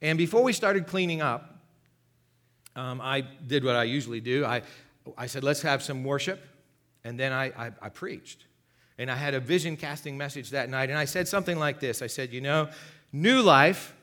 And 0.00 0.16
before 0.16 0.44
we 0.44 0.52
started 0.52 0.86
cleaning 0.86 1.20
up, 1.20 1.58
um, 2.76 3.00
I 3.00 3.22
did 3.22 3.64
what 3.64 3.74
I 3.74 3.82
usually 3.82 4.20
do. 4.20 4.44
I, 4.44 4.62
I 5.18 5.26
said, 5.26 5.42
let's 5.42 5.62
have 5.62 5.82
some 5.82 6.04
worship, 6.04 6.40
and 7.02 7.18
then 7.18 7.32
I, 7.32 7.46
I, 7.46 7.72
I 7.82 7.88
preached 7.88 8.44
and 9.00 9.10
I 9.10 9.16
had 9.16 9.32
a 9.32 9.40
vision 9.40 9.78
casting 9.78 10.18
message 10.18 10.50
that 10.50 10.68
night. 10.68 10.90
And 10.90 10.98
I 10.98 11.06
said 11.06 11.26
something 11.26 11.58
like 11.58 11.80
this 11.80 12.02
I 12.02 12.06
said, 12.06 12.32
You 12.32 12.42
know, 12.42 12.68
New 13.12 13.40
Life 13.40 13.94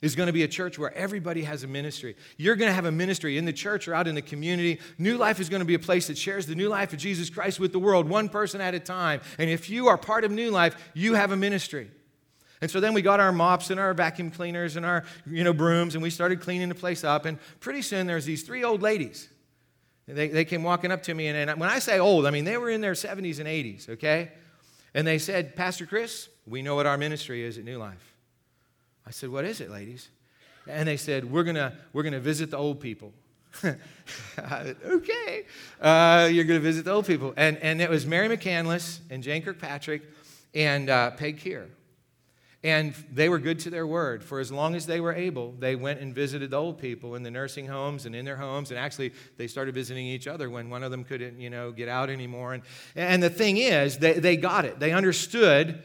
is 0.00 0.16
going 0.16 0.26
to 0.26 0.32
be 0.32 0.42
a 0.42 0.48
church 0.48 0.78
where 0.78 0.92
everybody 0.94 1.42
has 1.42 1.62
a 1.62 1.68
ministry. 1.68 2.16
You're 2.38 2.56
going 2.56 2.70
to 2.70 2.74
have 2.74 2.86
a 2.86 2.90
ministry 2.90 3.36
in 3.36 3.44
the 3.44 3.52
church 3.52 3.86
or 3.86 3.94
out 3.94 4.08
in 4.08 4.16
the 4.16 4.22
community. 4.22 4.80
New 4.98 5.18
Life 5.18 5.38
is 5.38 5.50
going 5.50 5.60
to 5.60 5.66
be 5.66 5.74
a 5.74 5.78
place 5.78 6.06
that 6.06 6.16
shares 6.16 6.46
the 6.46 6.54
new 6.54 6.68
life 6.68 6.94
of 6.94 6.98
Jesus 6.98 7.28
Christ 7.28 7.60
with 7.60 7.72
the 7.72 7.78
world, 7.78 8.08
one 8.08 8.28
person 8.28 8.60
at 8.60 8.74
a 8.74 8.80
time. 8.80 9.20
And 9.38 9.50
if 9.50 9.68
you 9.68 9.88
are 9.88 9.98
part 9.98 10.24
of 10.24 10.32
New 10.32 10.50
Life, 10.50 10.76
you 10.94 11.14
have 11.14 11.30
a 11.30 11.36
ministry. 11.36 11.90
And 12.62 12.70
so 12.70 12.80
then 12.80 12.94
we 12.94 13.02
got 13.02 13.20
our 13.20 13.32
mops 13.32 13.70
and 13.70 13.78
our 13.78 13.92
vacuum 13.92 14.30
cleaners 14.30 14.76
and 14.76 14.86
our 14.86 15.04
you 15.26 15.44
know, 15.44 15.52
brooms, 15.52 15.94
and 15.94 16.02
we 16.02 16.10
started 16.10 16.40
cleaning 16.40 16.70
the 16.70 16.74
place 16.74 17.04
up. 17.04 17.26
And 17.26 17.38
pretty 17.60 17.82
soon 17.82 18.06
there's 18.06 18.24
these 18.24 18.44
three 18.44 18.64
old 18.64 18.80
ladies 18.80 19.28
they, 20.06 20.28
they 20.28 20.44
came 20.44 20.62
walking 20.62 20.90
up 20.90 21.02
to 21.04 21.14
me, 21.14 21.28
and, 21.28 21.50
and 21.50 21.60
when 21.60 21.70
I 21.70 21.78
say 21.78 21.98
old, 21.98 22.26
I 22.26 22.30
mean 22.30 22.44
they 22.44 22.56
were 22.56 22.70
in 22.70 22.80
their 22.80 22.92
70s 22.92 23.38
and 23.38 23.48
80s, 23.48 23.88
okay? 23.90 24.32
And 24.94 25.06
they 25.06 25.18
said, 25.18 25.56
Pastor 25.56 25.86
Chris, 25.86 26.28
we 26.46 26.62
know 26.62 26.74
what 26.74 26.86
our 26.86 26.98
ministry 26.98 27.44
is 27.44 27.56
at 27.56 27.64
New 27.64 27.78
Life. 27.78 28.14
I 29.06 29.10
said, 29.10 29.30
What 29.30 29.44
is 29.44 29.60
it, 29.60 29.70
ladies? 29.70 30.08
And 30.66 30.88
they 30.88 30.96
said, 30.96 31.30
We're 31.30 31.44
to 31.44 31.72
we're 31.92 32.02
gonna 32.02 32.20
visit 32.20 32.50
the 32.50 32.58
old 32.58 32.80
people. 32.80 33.12
okay, 34.38 35.44
uh, 35.80 36.28
you're 36.32 36.44
to 36.44 36.58
visit 36.60 36.84
the 36.86 36.90
old 36.90 37.06
people. 37.06 37.34
And, 37.36 37.58
and 37.58 37.82
it 37.82 37.90
was 37.90 38.06
Mary 38.06 38.34
McCandless 38.34 39.00
and 39.10 39.22
Jane 39.22 39.42
Kirkpatrick 39.42 40.02
and 40.54 40.88
uh, 40.88 41.10
Peg 41.12 41.38
Keir. 41.38 41.68
And 42.64 42.94
they 43.10 43.28
were 43.28 43.40
good 43.40 43.58
to 43.60 43.70
their 43.70 43.86
word. 43.86 44.22
For 44.22 44.38
as 44.38 44.52
long 44.52 44.76
as 44.76 44.86
they 44.86 45.00
were 45.00 45.12
able, 45.12 45.52
they 45.58 45.74
went 45.74 45.98
and 45.98 46.14
visited 46.14 46.50
the 46.50 46.58
old 46.58 46.78
people 46.78 47.16
in 47.16 47.24
the 47.24 47.30
nursing 47.30 47.66
homes 47.66 48.06
and 48.06 48.14
in 48.14 48.24
their 48.24 48.36
homes. 48.36 48.70
And 48.70 48.78
actually, 48.78 49.12
they 49.36 49.48
started 49.48 49.74
visiting 49.74 50.06
each 50.06 50.28
other 50.28 50.48
when 50.48 50.70
one 50.70 50.84
of 50.84 50.92
them 50.92 51.02
couldn't, 51.02 51.40
you 51.40 51.50
know, 51.50 51.72
get 51.72 51.88
out 51.88 52.08
anymore. 52.08 52.54
And, 52.54 52.62
and 52.94 53.20
the 53.20 53.30
thing 53.30 53.56
is, 53.56 53.98
they, 53.98 54.12
they 54.14 54.36
got 54.36 54.64
it. 54.64 54.78
They 54.78 54.92
understood 54.92 55.82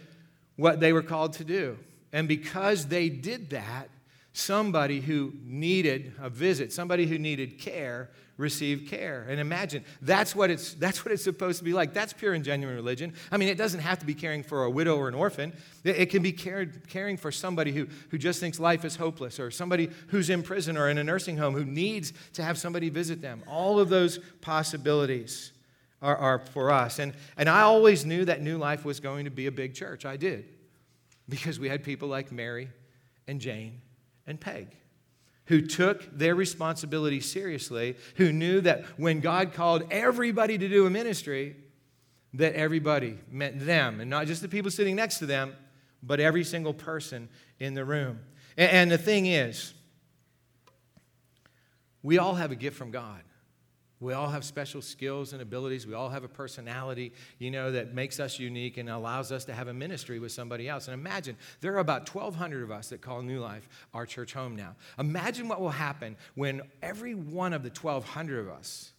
what 0.56 0.80
they 0.80 0.94
were 0.94 1.02
called 1.02 1.34
to 1.34 1.44
do. 1.44 1.80
And 2.14 2.28
because 2.28 2.86
they 2.88 3.10
did 3.10 3.50
that, 3.50 3.90
somebody 4.38 5.02
who 5.02 5.34
needed 5.44 6.14
a 6.20 6.30
visit, 6.30 6.72
somebody 6.72 7.08
who 7.08 7.18
needed 7.18 7.58
care, 7.58 8.10
received 8.38 8.88
care. 8.88 9.26
And 9.28 9.40
imagine 9.40 9.84
that's 10.02 10.36
what 10.36 10.52
it's 10.52 10.76
that's 10.76 11.04
what 11.04 11.12
it's 11.12 11.24
supposed 11.24 11.58
to 11.58 11.64
be 11.64 11.74
like. 11.74 11.94
That's 11.94 12.14
pure 12.14 12.34
and 12.34 12.44
genuine 12.46 12.76
religion. 12.76 13.14
I 13.32 13.38
mean, 13.38 13.50
it 13.50 13.58
doesn't 13.58 13.80
have 13.80 13.98
to 14.00 14.06
be 14.06 14.14
caring 14.14 14.44
for 14.44 14.64
a 14.66 14.70
widow 14.70 14.96
or 14.96 15.08
an 15.08 15.16
orphan. 15.16 15.54
It, 15.84 15.98
it 15.98 16.10
can 16.12 16.22
be 16.22 16.32
cared, 16.32 16.88
caring 16.88 17.18
for 17.18 17.32
somebody 17.32 17.72
who, 17.72 17.88
who 18.10 18.20
just 18.20 18.40
thinks 18.40 18.60
life 18.60 18.86
is 18.86 18.96
hopeless, 18.96 19.40
or 19.40 19.50
somebody 19.50 19.90
who's 20.10 20.30
in 20.30 20.44
prison 20.44 20.78
or 20.78 20.88
in 20.90 21.00
a 21.00 21.04
nursing 21.04 21.38
home 21.38 21.56
who 21.56 21.66
needs 21.66 22.14
to 22.34 22.44
have 22.44 22.60
somebody 22.60 22.90
visit 22.90 23.22
them. 23.22 23.42
All 23.48 23.80
of 23.80 23.90
those 23.90 24.20
possibilities 24.42 25.52
are, 26.00 26.16
are 26.16 26.40
for 26.40 26.70
us. 26.70 27.00
And, 27.00 27.14
and 27.38 27.50
I 27.50 27.62
always 27.62 28.06
knew 28.06 28.24
that 28.26 28.42
New 28.42 28.60
Life 28.60 28.86
was 28.86 29.00
going 29.00 29.26
to 29.26 29.32
be 29.32 29.48
a 29.48 29.52
big 29.52 29.74
church. 29.74 30.06
I 30.06 30.16
did. 30.16 30.46
Because 31.28 31.60
we 31.60 31.68
had 31.68 31.84
people 31.84 32.08
like 32.08 32.32
Mary 32.32 32.70
and 33.28 33.42
Jane 33.42 33.82
and 34.28 34.40
Peg 34.40 34.76
who 35.48 35.62
took 35.62 36.18
their 36.18 36.36
responsibility 36.36 37.22
seriously, 37.22 37.96
who 38.16 38.32
knew 38.32 38.62
that 38.62 38.84
when 38.98 39.22
God 39.22 39.54
called 39.54 39.84
everybody 39.90 40.58
to 40.58 40.68
do 40.68 40.86
a 40.86 40.90
ministry, 40.90 41.56
that 42.34 42.54
everybody 42.54 43.18
meant 43.32 43.66
them, 43.66 44.02
and 44.02 44.10
not 44.10 44.28
just 44.28 44.42
the 44.42 44.50
people 44.50 44.70
sitting 44.70 44.96
next 44.96 45.20
to 45.20 45.26
them, 45.26 45.54
but 46.04 46.20
every 46.20 46.44
single 46.44 46.74
person 46.74 47.30
in 47.60 47.74
the 47.74 47.86
room. 47.86 48.20
And, 48.58 48.92
the 48.92 48.98
thing 48.98 49.28
is, 49.28 49.74
we 52.04 52.18
all 52.18 52.36
have 52.36 52.52
a 52.52 52.56
gift 52.56 52.76
from 52.76 52.92
God. 52.92 53.22
We 54.00 54.14
all 54.14 54.30
have 54.30 54.46
special 54.46 54.82
skills 54.82 55.34
and 55.34 55.42
abilities. 55.42 55.88
We 55.88 55.96
all 55.96 56.10
have 56.10 56.24
a 56.24 56.28
personality, 56.28 57.14
you 57.40 57.50
know, 57.50 57.72
that 57.72 57.96
makes 57.96 58.20
us 58.20 58.38
unique 58.38 58.78
and 58.78 58.90
allows 58.90 59.32
us 59.32 59.46
to 59.46 59.54
have 59.54 59.68
a 59.68 59.74
ministry 59.74 60.20
with 60.20 60.32
somebody 60.32 60.70
else. 60.70 60.88
And 60.88 60.94
imagine, 60.94 61.36
there 61.62 61.74
are 61.74 61.80
about 61.80 62.14
1,200 62.14 62.64
of 62.64 62.70
us 62.70 62.90
that 62.90 63.02
call 63.02 63.24
New 63.24 63.40
Life 63.40 63.68
our 63.96 64.06
church 64.06 64.34
home 64.34 64.56
now. 64.56 64.76
Imagine 65.00 65.48
what 65.48 65.60
will 65.60 65.70
happen 65.70 66.16
when 66.36 66.62
every 66.84 67.16
one 67.16 67.54
of 67.54 67.64
the 67.64 67.70
1,200 67.70 68.40
of 68.40 68.50
us 68.50 68.94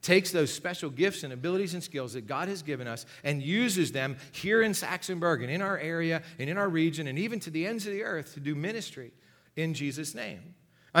takes 0.00 0.30
those 0.30 0.52
special 0.52 0.88
gifts 0.88 1.24
and 1.24 1.32
abilities 1.32 1.74
and 1.74 1.82
skills 1.82 2.14
that 2.14 2.26
God 2.26 2.48
has 2.48 2.62
given 2.62 2.86
us 2.86 3.04
and 3.24 3.42
uses 3.42 3.92
them 3.92 4.16
here 4.32 4.62
in 4.62 4.72
Saxonburg 4.72 5.42
and 5.42 5.50
in 5.50 5.60
our 5.60 5.76
area 5.76 6.22
and 6.38 6.48
in 6.48 6.56
our 6.56 6.68
region 6.68 7.06
and 7.06 7.18
even 7.18 7.38
to 7.40 7.50
the 7.50 7.66
ends 7.66 7.86
of 7.86 7.92
the 7.92 8.04
earth 8.04 8.32
to 8.34 8.40
do 8.40 8.54
ministry 8.54 9.12
in 9.56 9.74
Jesus' 9.74 10.14
name. 10.14 10.54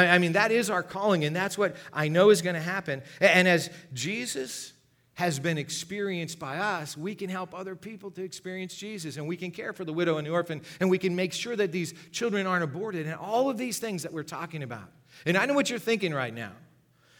I 0.06 0.18
mean, 0.18 0.32
that 0.32 0.50
is 0.50 0.70
our 0.70 0.82
calling, 0.82 1.24
and 1.24 1.34
that's 1.34 1.56
what 1.56 1.76
I 1.92 2.08
know 2.08 2.30
is 2.30 2.42
going 2.42 2.54
to 2.54 2.60
happen. 2.60 3.02
And 3.20 3.48
as 3.48 3.70
Jesus 3.92 4.72
has 5.14 5.40
been 5.40 5.58
experienced 5.58 6.38
by 6.38 6.58
us, 6.58 6.96
we 6.96 7.14
can 7.14 7.28
help 7.28 7.52
other 7.52 7.74
people 7.74 8.10
to 8.12 8.22
experience 8.22 8.74
Jesus, 8.74 9.16
and 9.16 9.26
we 9.26 9.36
can 9.36 9.50
care 9.50 9.72
for 9.72 9.84
the 9.84 9.92
widow 9.92 10.18
and 10.18 10.26
the 10.26 10.30
orphan, 10.30 10.62
and 10.78 10.88
we 10.88 10.98
can 10.98 11.16
make 11.16 11.32
sure 11.32 11.56
that 11.56 11.72
these 11.72 11.92
children 12.12 12.46
aren't 12.46 12.62
aborted, 12.62 13.06
and 13.06 13.16
all 13.16 13.50
of 13.50 13.58
these 13.58 13.78
things 13.78 14.04
that 14.04 14.12
we're 14.12 14.22
talking 14.22 14.62
about. 14.62 14.90
And 15.26 15.36
I 15.36 15.46
know 15.46 15.54
what 15.54 15.70
you're 15.70 15.78
thinking 15.80 16.14
right 16.14 16.32
now. 16.32 16.52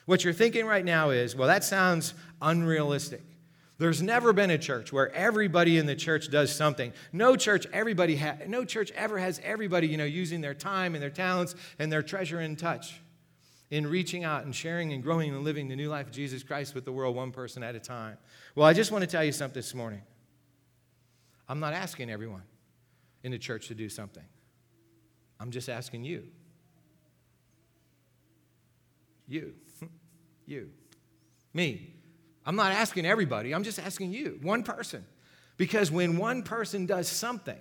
What 0.06 0.22
you're 0.22 0.32
thinking 0.32 0.64
right 0.64 0.84
now 0.84 1.10
is, 1.10 1.34
well, 1.34 1.48
that 1.48 1.64
sounds 1.64 2.14
unrealistic. 2.40 3.24
There's 3.78 4.02
never 4.02 4.32
been 4.32 4.50
a 4.50 4.58
church 4.58 4.92
where 4.92 5.12
everybody 5.14 5.78
in 5.78 5.86
the 5.86 5.94
church 5.94 6.30
does 6.30 6.54
something. 6.54 6.92
No 7.12 7.36
church, 7.36 7.64
everybody 7.72 8.16
ha- 8.16 8.38
no 8.46 8.64
church 8.64 8.90
ever 8.92 9.18
has 9.18 9.40
everybody, 9.44 9.86
you 9.86 9.96
know, 9.96 10.04
using 10.04 10.40
their 10.40 10.54
time 10.54 10.94
and 10.94 11.02
their 11.02 11.10
talents 11.10 11.54
and 11.78 11.90
their 11.90 12.02
treasure 12.02 12.40
in 12.40 12.56
touch 12.56 13.00
in 13.70 13.86
reaching 13.86 14.24
out 14.24 14.44
and 14.44 14.54
sharing 14.54 14.92
and 14.92 15.02
growing 15.02 15.32
and 15.32 15.44
living 15.44 15.68
the 15.68 15.76
new 15.76 15.88
life 15.88 16.06
of 16.06 16.12
Jesus 16.12 16.42
Christ 16.42 16.74
with 16.74 16.84
the 16.84 16.92
world 16.92 17.14
one 17.14 17.30
person 17.30 17.62
at 17.62 17.76
a 17.76 17.80
time. 17.80 18.16
Well, 18.54 18.66
I 18.66 18.72
just 18.72 18.90
want 18.90 19.02
to 19.02 19.08
tell 19.08 19.22
you 19.22 19.32
something 19.32 19.54
this 19.54 19.74
morning. 19.74 20.02
I'm 21.48 21.60
not 21.60 21.72
asking 21.72 22.10
everyone 22.10 22.42
in 23.22 23.30
the 23.30 23.38
church 23.38 23.68
to 23.68 23.74
do 23.74 23.88
something. 23.88 24.24
I'm 25.38 25.50
just 25.50 25.68
asking 25.68 26.04
you. 26.04 26.24
You. 29.28 29.54
you. 30.46 30.70
Me. 31.52 31.94
I'm 32.48 32.56
not 32.56 32.72
asking 32.72 33.04
everybody, 33.04 33.54
I'm 33.54 33.62
just 33.62 33.78
asking 33.78 34.12
you, 34.12 34.38
one 34.40 34.62
person. 34.62 35.04
Because 35.58 35.90
when 35.90 36.16
one 36.16 36.42
person 36.42 36.86
does 36.86 37.06
something, 37.06 37.60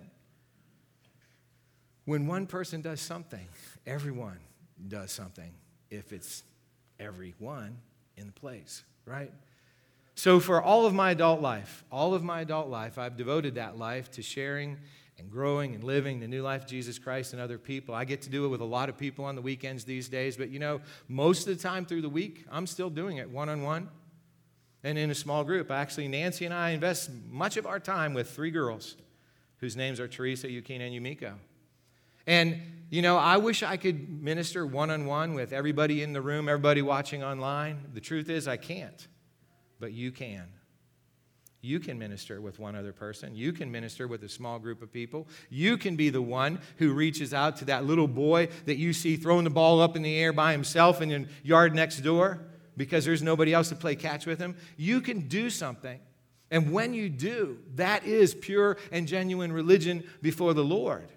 when 2.05 2.25
one 2.25 2.47
person 2.47 2.81
does 2.81 3.01
something, 3.01 3.45
everyone 3.85 4.39
does 4.87 5.11
something 5.11 5.51
if 5.91 6.13
it's 6.13 6.43
everyone 7.01 7.79
in 8.15 8.27
the 8.27 8.31
place, 8.31 8.83
right? 9.03 9.33
So, 10.15 10.39
for 10.39 10.61
all 10.61 10.85
of 10.85 10.93
my 10.93 11.11
adult 11.11 11.41
life, 11.41 11.83
all 11.91 12.13
of 12.13 12.23
my 12.23 12.39
adult 12.39 12.69
life, 12.69 12.97
I've 12.97 13.17
devoted 13.17 13.55
that 13.55 13.77
life 13.77 14.09
to 14.11 14.21
sharing 14.21 14.77
and 15.19 15.29
growing 15.29 15.75
and 15.75 15.83
living 15.83 16.21
the 16.21 16.29
new 16.29 16.43
life 16.43 16.63
of 16.63 16.69
Jesus 16.69 16.97
Christ 16.97 17.33
and 17.33 17.41
other 17.41 17.57
people. 17.57 17.93
I 17.93 18.05
get 18.05 18.21
to 18.21 18.29
do 18.29 18.45
it 18.45 18.47
with 18.47 18.61
a 18.61 18.65
lot 18.65 18.87
of 18.87 18.97
people 18.97 19.25
on 19.25 19.35
the 19.35 19.41
weekends 19.41 19.83
these 19.83 20.07
days, 20.07 20.37
but 20.37 20.49
you 20.49 20.59
know, 20.59 20.79
most 21.09 21.45
of 21.45 21.57
the 21.57 21.61
time 21.61 21.85
through 21.85 22.03
the 22.03 22.09
week, 22.09 22.45
I'm 22.49 22.65
still 22.65 22.89
doing 22.89 23.17
it 23.17 23.29
one 23.29 23.49
on 23.49 23.63
one 23.63 23.89
and 24.83 24.97
in 24.97 25.09
a 25.09 25.15
small 25.15 25.43
group. 25.43 25.71
Actually, 25.71 26.07
Nancy 26.07 26.45
and 26.45 26.53
I 26.53 26.71
invest 26.71 27.09
much 27.29 27.57
of 27.57 27.65
our 27.65 27.79
time 27.79 28.13
with 28.13 28.29
three 28.29 28.51
girls 28.51 28.95
whose 29.57 29.75
names 29.75 29.99
are 29.99 30.07
Teresa, 30.07 30.47
Yukina, 30.47 30.81
and 30.81 30.93
Yumiko. 30.93 31.33
And, 32.27 32.61
you 32.89 33.01
know, 33.01 33.17
I 33.17 33.37
wish 33.37 33.63
I 33.63 33.77
could 33.77 34.21
minister 34.21 34.65
one 34.65 34.91
on 34.91 35.05
one 35.05 35.33
with 35.33 35.53
everybody 35.53 36.03
in 36.03 36.13
the 36.13 36.21
room, 36.21 36.49
everybody 36.49 36.81
watching 36.81 37.23
online. 37.23 37.85
The 37.93 38.01
truth 38.01 38.29
is, 38.29 38.47
I 38.47 38.57
can't, 38.57 39.07
but 39.79 39.93
you 39.93 40.11
can. 40.11 40.47
You 41.61 41.79
can 41.79 41.97
minister 41.97 42.39
with 42.39 42.59
one 42.59 42.75
other 42.75 42.93
person. 42.93 43.35
You 43.35 43.51
can 43.51 43.71
minister 43.71 44.07
with 44.07 44.23
a 44.23 44.29
small 44.29 44.59
group 44.59 44.81
of 44.81 44.91
people. 44.93 45.27
You 45.49 45.77
can 45.77 45.95
be 45.95 46.09
the 46.09 46.21
one 46.21 46.59
who 46.77 46.93
reaches 46.93 47.33
out 47.33 47.57
to 47.57 47.65
that 47.65 47.85
little 47.85 48.07
boy 48.07 48.49
that 48.65 48.77
you 48.77 48.93
see 48.93 49.17
throwing 49.17 49.43
the 49.43 49.49
ball 49.49 49.81
up 49.81 49.95
in 49.95 50.01
the 50.01 50.15
air 50.15 50.31
by 50.31 50.51
himself 50.51 51.01
in 51.01 51.09
the 51.09 51.25
yard 51.43 51.73
next 51.73 52.01
door 52.01 52.41
because 52.77 53.03
there's 53.03 53.23
nobody 53.23 53.53
else 53.53 53.69
to 53.69 53.75
play 53.75 53.95
catch 53.95 54.25
with 54.25 54.39
him. 54.39 54.55
You 54.77 55.01
can 55.01 55.27
do 55.27 55.49
something. 55.49 55.99
And 56.49 56.71
when 56.71 56.93
you 56.93 57.09
do, 57.09 57.57
that 57.75 58.05
is 58.05 58.33
pure 58.33 58.77
and 58.91 59.07
genuine 59.07 59.51
religion 59.51 60.03
before 60.21 60.53
the 60.53 60.63
Lord. 60.63 61.09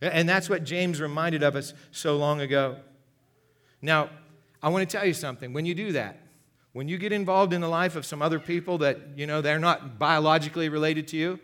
And 0.00 0.28
that's 0.28 0.48
what 0.48 0.64
James 0.64 1.00
reminded 1.00 1.42
of 1.42 1.56
us 1.56 1.74
so 1.90 2.16
long 2.16 2.40
ago. 2.40 2.76
Now, 3.82 4.08
I 4.62 4.68
want 4.68 4.88
to 4.88 4.96
tell 4.96 5.06
you 5.06 5.12
something. 5.12 5.52
When 5.52 5.66
you 5.66 5.74
do 5.74 5.92
that, 5.92 6.20
when 6.72 6.88
you 6.88 6.96
get 6.96 7.12
involved 7.12 7.52
in 7.52 7.60
the 7.60 7.68
life 7.68 7.96
of 7.96 8.06
some 8.06 8.22
other 8.22 8.38
people 8.38 8.78
that, 8.78 8.98
you 9.16 9.26
know, 9.26 9.42
they're 9.42 9.58
not 9.58 9.98
biologically 9.98 10.68
related 10.68 11.06
to 11.08 11.16
you, 11.16 11.38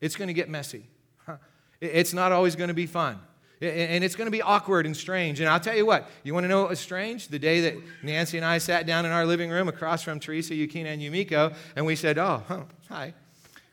it's 0.00 0.16
going 0.16 0.28
to 0.28 0.34
get 0.34 0.48
messy. 0.48 0.86
It's 1.82 2.12
not 2.12 2.30
always 2.30 2.56
going 2.56 2.68
to 2.68 2.74
be 2.74 2.84
fun. 2.84 3.18
And 3.60 4.02
it's 4.02 4.16
going 4.16 4.26
to 4.26 4.30
be 4.30 4.40
awkward 4.40 4.86
and 4.86 4.96
strange. 4.96 5.40
And 5.40 5.48
I'll 5.48 5.60
tell 5.60 5.76
you 5.76 5.84
what, 5.84 6.08
you 6.22 6.32
want 6.32 6.44
to 6.44 6.48
know 6.48 6.60
what 6.62 6.70
was 6.70 6.80
strange? 6.80 7.28
The 7.28 7.38
day 7.38 7.60
that 7.60 7.74
Nancy 8.02 8.38
and 8.38 8.46
I 8.46 8.56
sat 8.56 8.86
down 8.86 9.04
in 9.04 9.12
our 9.12 9.26
living 9.26 9.50
room 9.50 9.68
across 9.68 10.02
from 10.02 10.18
Teresa, 10.18 10.54
Yukina, 10.54 10.86
and 10.86 11.02
Yumiko, 11.02 11.54
and 11.76 11.84
we 11.84 11.94
said, 11.94 12.16
Oh, 12.16 12.42
huh, 12.48 12.62
hi. 12.88 13.12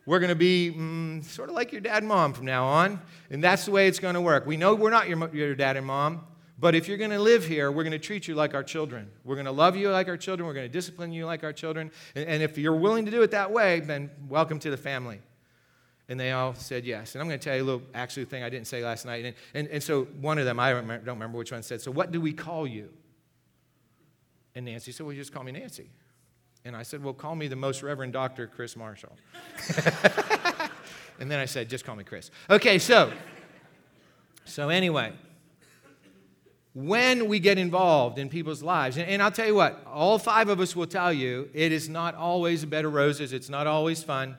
We're 0.06 0.20
going 0.20 0.30
to 0.30 0.36
be 0.36 0.74
mm, 0.74 1.24
sort 1.26 1.50
of 1.50 1.56
like 1.56 1.72
your 1.72 1.82
dad 1.82 1.98
and 1.98 2.08
mom 2.08 2.34
from 2.34 2.46
now 2.46 2.66
on. 2.66 3.02
And 3.30 3.44
that's 3.44 3.66
the 3.66 3.72
way 3.72 3.88
it's 3.88 4.00
going 4.00 4.16
to 4.16 4.22
work. 4.22 4.46
We 4.46 4.56
know 4.56 4.74
we're 4.74 4.90
not 4.90 5.10
your, 5.10 5.34
your 5.36 5.54
dad 5.54 5.76
and 5.76 5.86
mom, 5.86 6.26
but 6.60 6.76
if 6.76 6.88
you're 6.88 6.98
going 6.98 7.12
to 7.12 7.20
live 7.20 7.46
here, 7.46 7.72
we're 7.72 7.84
going 7.84 7.92
to 7.92 8.00
treat 8.00 8.28
you 8.28 8.34
like 8.34 8.54
our 8.54 8.64
children. 8.64 9.12
We're 9.26 9.36
going 9.36 9.46
to 9.46 9.52
love 9.52 9.76
you 9.76 9.90
like 9.92 10.08
our 10.08 10.16
children. 10.16 10.48
We're 10.48 10.54
going 10.54 10.66
to 10.66 10.72
discipline 10.72 11.12
you 11.12 11.26
like 11.26 11.44
our 11.44 11.52
children. 11.52 11.92
And, 12.16 12.26
and 12.26 12.44
if 12.44 12.58
you're 12.58 12.76
willing 12.76 13.04
to 13.06 13.12
do 13.12 13.22
it 13.22 13.32
that 13.32 13.52
way, 13.52 13.82
then 13.82 14.10
welcome 14.30 14.60
to 14.60 14.70
the 14.70 14.78
family. 14.78 15.20
And 16.10 16.20
they 16.20 16.32
all 16.32 16.54
said 16.54 16.86
yes. 16.86 17.16
And 17.16 17.22
I'm 17.22 17.28
going 17.28 17.40
to 17.40 17.44
tell 17.44 17.56
you 17.56 17.64
a 17.64 17.66
little 17.66 17.82
actually 17.94 18.26
thing 18.26 18.42
I 18.42 18.50
didn't 18.50 18.68
say 18.68 18.84
last 18.84 19.06
night. 19.06 19.26
And, 19.26 19.36
and, 19.54 19.68
and 19.68 19.84
so 19.84 20.06
one 20.22 20.38
of 20.38 20.46
them, 20.46 20.60
I 20.60 20.72
don't 20.72 21.06
remember, 21.06 21.38
which 21.38 21.52
one, 21.52 21.64
said, 21.64 21.82
So 21.82 21.92
what 21.92 22.12
do 22.12 22.22
we 22.22 22.32
call 22.32 22.66
you? 22.66 22.90
And 24.56 24.66
Nancy 24.66 24.92
said, 24.92 25.06
Well, 25.06 25.14
you 25.14 25.22
just 25.22 25.34
call 25.34 25.44
me 25.44 25.52
Nancy. 25.52 25.90
And 26.64 26.76
I 26.76 26.84
said, 26.84 27.04
Well, 27.04 27.14
call 27.14 27.36
me 27.36 27.48
the 27.48 27.58
most 27.58 27.84
Reverend 27.84 28.14
Dr. 28.14 28.48
Chris 28.48 28.78
Marshall. 28.78 29.18
and 31.20 31.30
then 31.30 31.40
I 31.40 31.46
said, 31.46 31.70
Just 31.70 31.84
call 31.84 31.98
me 31.98 32.06
Chris. 32.06 32.32
Okay, 32.50 32.80
so, 32.80 33.12
so 34.46 34.70
anyway, 34.70 35.12
when 36.74 37.28
we 37.28 37.42
get 37.42 37.58
involved 37.58 38.18
in 38.18 38.30
people's 38.30 38.64
lives, 38.64 38.96
and, 38.96 39.10
and 39.10 39.22
I'll 39.22 39.32
tell 39.32 39.48
you 39.48 39.56
what, 39.56 39.86
all 39.86 40.20
five 40.20 40.48
of 40.48 40.62
us 40.62 40.74
will 40.74 40.88
tell 40.88 41.12
you 41.12 41.50
it 41.54 41.74
is 41.74 41.90
not 41.90 42.16
always 42.16 42.64
a 42.64 42.68
bed 42.68 42.86
of 42.86 42.94
roses, 42.94 43.34
it's 43.34 43.50
not 43.50 43.68
always 43.68 44.04
fun, 44.04 44.38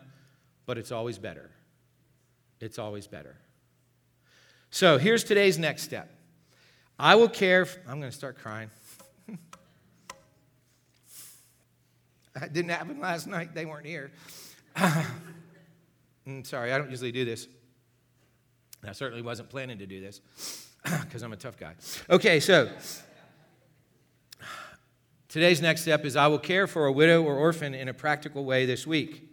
but 0.65 0.79
it's 0.79 0.91
always 0.91 1.19
better 1.19 1.51
it's 2.61 2.79
always 2.79 3.07
better. 3.07 3.37
So 4.71 4.99
here's 4.99 5.25
today's 5.25 5.59
next 5.59 5.83
step. 5.83 6.11
I 6.99 7.15
will 7.15 7.29
care. 7.29 7.67
i 7.87 7.91
I'm 7.91 8.01
going 8.01 8.11
to 8.11 8.17
start 8.17 8.39
crying. 8.39 8.71
that 12.35 12.53
didn't 12.53 12.71
happen 12.71 13.01
last 13.01 13.27
night. 13.27 13.55
They 13.55 13.65
weren't 13.67 13.87
here. 13.87 14.11
Mm, 16.29 16.47
sorry, 16.47 16.73
I 16.75 16.79
don't 16.79 16.91
usually 16.91 17.11
do 17.11 17.25
this. 17.25 17.49
I 18.87 18.93
certainly 18.93 19.23
wasn't 19.23 19.49
planning 19.49 19.79
to 19.79 19.87
do 19.87 20.01
this 20.01 20.21
because 21.03 21.23
I'm 21.23 21.33
a 21.33 21.37
tough 21.37 21.57
guy. 21.57 21.73
Okay, 22.11 22.39
so 22.39 22.71
today's 25.29 25.63
next 25.63 25.83
step 25.83 26.05
is 26.05 26.17
I 26.17 26.27
will 26.27 26.39
care 26.39 26.67
for 26.67 26.87
a 26.87 26.93
widow 26.93 27.23
or 27.23 27.37
orphan 27.37 27.75
in 27.75 27.89
a 27.89 27.95
practical 27.95 28.45
way 28.45 28.67
this 28.67 28.87
week. 28.87 29.27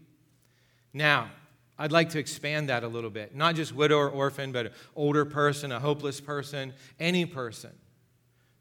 Now, 0.94 1.32
I'd 1.78 1.92
like 1.92 2.10
to 2.12 2.20
expand 2.20 2.70
that 2.70 2.84
a 2.84 2.88
little 2.88 3.10
bit. 3.10 3.36
Not 3.36 3.56
just 3.56 3.74
widow 3.74 3.98
or 3.98 4.10
orphan, 4.10 4.52
but 4.52 4.68
an 4.68 4.72
older 4.96 5.26
person, 5.26 5.72
a 5.72 5.80
hopeless 5.80 6.22
person, 6.22 6.74
any 7.00 7.26
person 7.26 7.72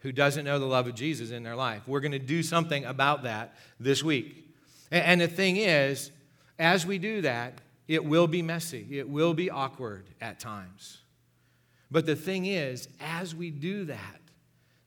who 0.01 0.13
doesn't 0.13 0.45
know 0.45 0.59
the 0.59 0.67
love 0.67 0.87
of 0.87 0.95
Jesus 0.95 1.31
in 1.31 1.43
their 1.43 1.57
life. 1.57 1.83
We're 1.87 2.01
going 2.01 2.13
to 2.13 2.19
do 2.19 2.43
something 2.43 2.85
about 2.85 3.23
that 3.23 3.55
this 3.81 4.03
week. 4.03 4.51
And 4.91 5.21
the 5.21 5.29
thing 5.29 5.57
is, 5.57 6.11
as 6.59 6.85
we 6.85 6.99
do 6.99 7.23
that, 7.23 7.61
it 7.89 8.05
will 8.05 8.27
be 8.27 8.43
messy, 8.43 8.87
it 8.91 9.09
will 9.09 9.35
be 9.35 9.51
awkward 9.51 10.05
at 10.21 10.41
times. 10.41 10.99
But 11.91 12.07
the 12.07 12.17
thing 12.17 12.47
is, 12.47 12.89
as 13.01 13.35
we 13.35 13.51
do 13.51 13.85
that, 13.85 14.21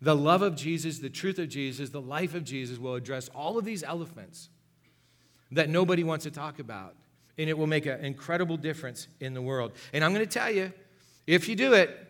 the 0.01 0.15
love 0.15 0.41
of 0.41 0.55
Jesus, 0.55 0.99
the 0.99 1.09
truth 1.09 1.39
of 1.39 1.49
Jesus, 1.49 1.89
the 1.89 2.01
life 2.01 2.35
of 2.35 2.43
Jesus 2.43 2.77
will 2.77 2.95
address 2.95 3.29
all 3.29 3.57
of 3.57 3.65
these 3.65 3.83
elephants 3.83 4.49
that 5.51 5.69
nobody 5.69 6.03
wants 6.03 6.23
to 6.25 6.31
talk 6.31 6.59
about. 6.59 6.95
And 7.37 7.49
it 7.49 7.57
will 7.57 7.67
make 7.67 7.85
an 7.85 8.03
incredible 8.03 8.57
difference 8.57 9.07
in 9.19 9.33
the 9.33 9.41
world. 9.41 9.73
And 9.93 10.03
I'm 10.03 10.13
going 10.13 10.25
to 10.25 10.31
tell 10.31 10.51
you, 10.51 10.73
if 11.27 11.47
you 11.47 11.55
do 11.55 11.73
it, 11.73 12.07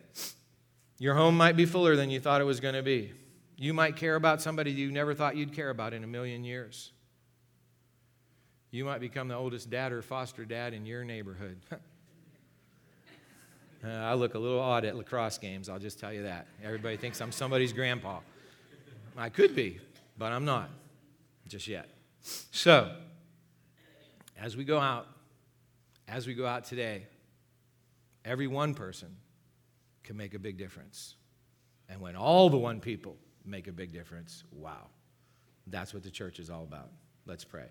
your 0.99 1.15
home 1.15 1.35
might 1.37 1.55
be 1.55 1.65
fuller 1.65 1.95
than 1.95 2.09
you 2.09 2.19
thought 2.19 2.41
it 2.41 2.45
was 2.45 2.59
going 2.59 2.75
to 2.75 2.83
be. 2.83 3.11
You 3.57 3.73
might 3.73 3.95
care 3.95 4.15
about 4.15 4.41
somebody 4.41 4.71
you 4.71 4.91
never 4.91 5.13
thought 5.13 5.35
you'd 5.35 5.53
care 5.53 5.69
about 5.69 5.93
in 5.93 6.03
a 6.03 6.07
million 6.07 6.43
years. 6.43 6.91
You 8.69 8.85
might 8.85 8.99
become 8.99 9.27
the 9.27 9.35
oldest 9.35 9.69
dad 9.69 9.91
or 9.91 10.01
foster 10.01 10.45
dad 10.45 10.73
in 10.73 10.85
your 10.85 11.03
neighborhood. 11.03 11.57
uh, 13.83 13.87
I 13.87 14.13
look 14.13 14.35
a 14.35 14.39
little 14.39 14.59
odd 14.59 14.85
at 14.85 14.95
lacrosse 14.95 15.37
games, 15.37 15.69
I'll 15.69 15.79
just 15.79 15.99
tell 15.99 16.13
you 16.13 16.23
that. 16.23 16.47
Everybody 16.63 16.97
thinks 16.97 17.21
I'm 17.21 17.31
somebody's 17.31 17.73
grandpa. 17.73 18.19
I 19.17 19.29
could 19.29 19.55
be, 19.55 19.79
but 20.17 20.31
I'm 20.31 20.45
not 20.45 20.69
just 21.47 21.67
yet. 21.67 21.89
So, 22.21 22.95
as 24.39 24.55
we 24.55 24.63
go 24.63 24.79
out, 24.79 25.07
as 26.07 26.25
we 26.25 26.33
go 26.33 26.45
out 26.45 26.65
today, 26.65 27.05
every 28.23 28.47
one 28.47 28.73
person 28.73 29.15
can 30.03 30.17
make 30.17 30.33
a 30.33 30.39
big 30.39 30.57
difference. 30.57 31.15
And 31.89 32.01
when 32.01 32.15
all 32.15 32.49
the 32.49 32.57
one 32.57 32.79
people 32.79 33.17
make 33.45 33.67
a 33.67 33.71
big 33.71 33.91
difference, 33.91 34.43
wow, 34.51 34.87
that's 35.67 35.93
what 35.93 36.03
the 36.03 36.11
church 36.11 36.39
is 36.39 36.49
all 36.49 36.63
about. 36.63 36.89
Let's 37.25 37.43
pray. 37.43 37.67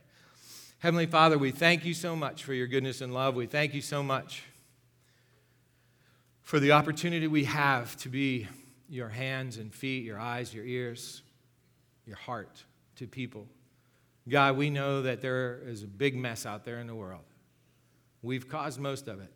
Heavenly 0.78 1.06
Father, 1.06 1.38
we 1.38 1.50
thank 1.50 1.84
you 1.84 1.94
so 1.94 2.14
much 2.14 2.44
for 2.44 2.52
your 2.52 2.66
goodness 2.66 3.00
and 3.00 3.14
love. 3.14 3.34
We 3.34 3.46
thank 3.46 3.72
you 3.72 3.80
so 3.80 4.02
much 4.02 4.42
for 6.42 6.60
the 6.60 6.72
opportunity 6.72 7.26
we 7.26 7.44
have 7.44 7.96
to 7.96 8.08
be 8.08 8.46
your 8.88 9.08
hands 9.08 9.56
and 9.56 9.72
feet, 9.74 10.04
your 10.04 10.18
eyes, 10.18 10.54
your 10.54 10.64
ears, 10.64 11.22
your 12.04 12.16
heart 12.16 12.62
to 12.96 13.06
people. 13.06 13.48
God, 14.28 14.56
we 14.56 14.70
know 14.70 15.02
that 15.02 15.22
there 15.22 15.60
is 15.66 15.82
a 15.82 15.86
big 15.86 16.16
mess 16.16 16.46
out 16.46 16.64
there 16.64 16.78
in 16.78 16.86
the 16.86 16.94
world. 16.94 17.24
We've 18.22 18.48
caused 18.48 18.80
most 18.80 19.08
of 19.08 19.20
it. 19.20 19.32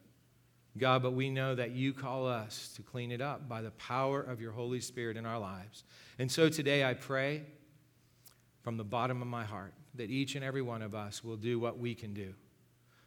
God, 0.78 1.02
but 1.02 1.12
we 1.12 1.30
know 1.30 1.54
that 1.54 1.72
you 1.72 1.92
call 1.92 2.28
us 2.28 2.72
to 2.76 2.82
clean 2.82 3.10
it 3.10 3.20
up 3.20 3.48
by 3.48 3.60
the 3.60 3.72
power 3.72 4.22
of 4.22 4.40
your 4.40 4.52
Holy 4.52 4.80
Spirit 4.80 5.16
in 5.16 5.26
our 5.26 5.38
lives. 5.38 5.84
And 6.18 6.30
so 6.30 6.48
today 6.48 6.84
I 6.84 6.94
pray 6.94 7.42
from 8.62 8.76
the 8.76 8.84
bottom 8.84 9.20
of 9.20 9.28
my 9.28 9.44
heart 9.44 9.74
that 9.94 10.10
each 10.10 10.36
and 10.36 10.44
every 10.44 10.62
one 10.62 10.82
of 10.82 10.94
us 10.94 11.24
will 11.24 11.36
do 11.36 11.58
what 11.58 11.78
we 11.78 11.94
can 11.94 12.14
do 12.14 12.34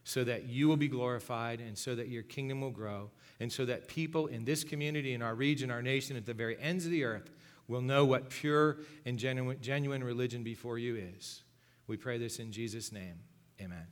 so 0.04 0.24
that 0.24 0.50
you 0.50 0.68
will 0.68 0.78
be 0.78 0.88
glorified 0.88 1.62
and 1.62 1.78
so 1.78 1.96
that 1.96 2.10
your 2.10 2.24
kingdom 2.24 2.60
will 2.60 2.72
grow 2.72 3.10
and 3.40 3.52
so 3.52 3.66
that 3.66 3.88
people 3.88 4.28
in 4.28 4.44
this 4.44 4.64
community, 4.64 5.14
in 5.14 5.22
our 5.22 5.36
region, 5.36 5.72
our 5.72 5.82
nation, 5.82 6.18
at 6.18 6.26
the 6.26 6.34
very 6.34 6.60
ends 6.60 6.86
of 6.86 6.92
the 6.92 7.04
earth 7.06 7.32
will 7.68 7.82
know 7.82 8.04
what 8.04 8.30
pure 8.30 8.80
and 9.06 9.18
genuine, 9.18 9.58
genuine 9.62 10.04
religion 10.04 10.44
before 10.44 10.78
you 10.78 10.98
is. 10.98 11.44
We 11.88 11.96
pray 11.96 12.18
this 12.18 12.40
in 12.40 12.52
Jesus' 12.52 12.92
name. 12.92 13.20
Amen. 13.62 13.88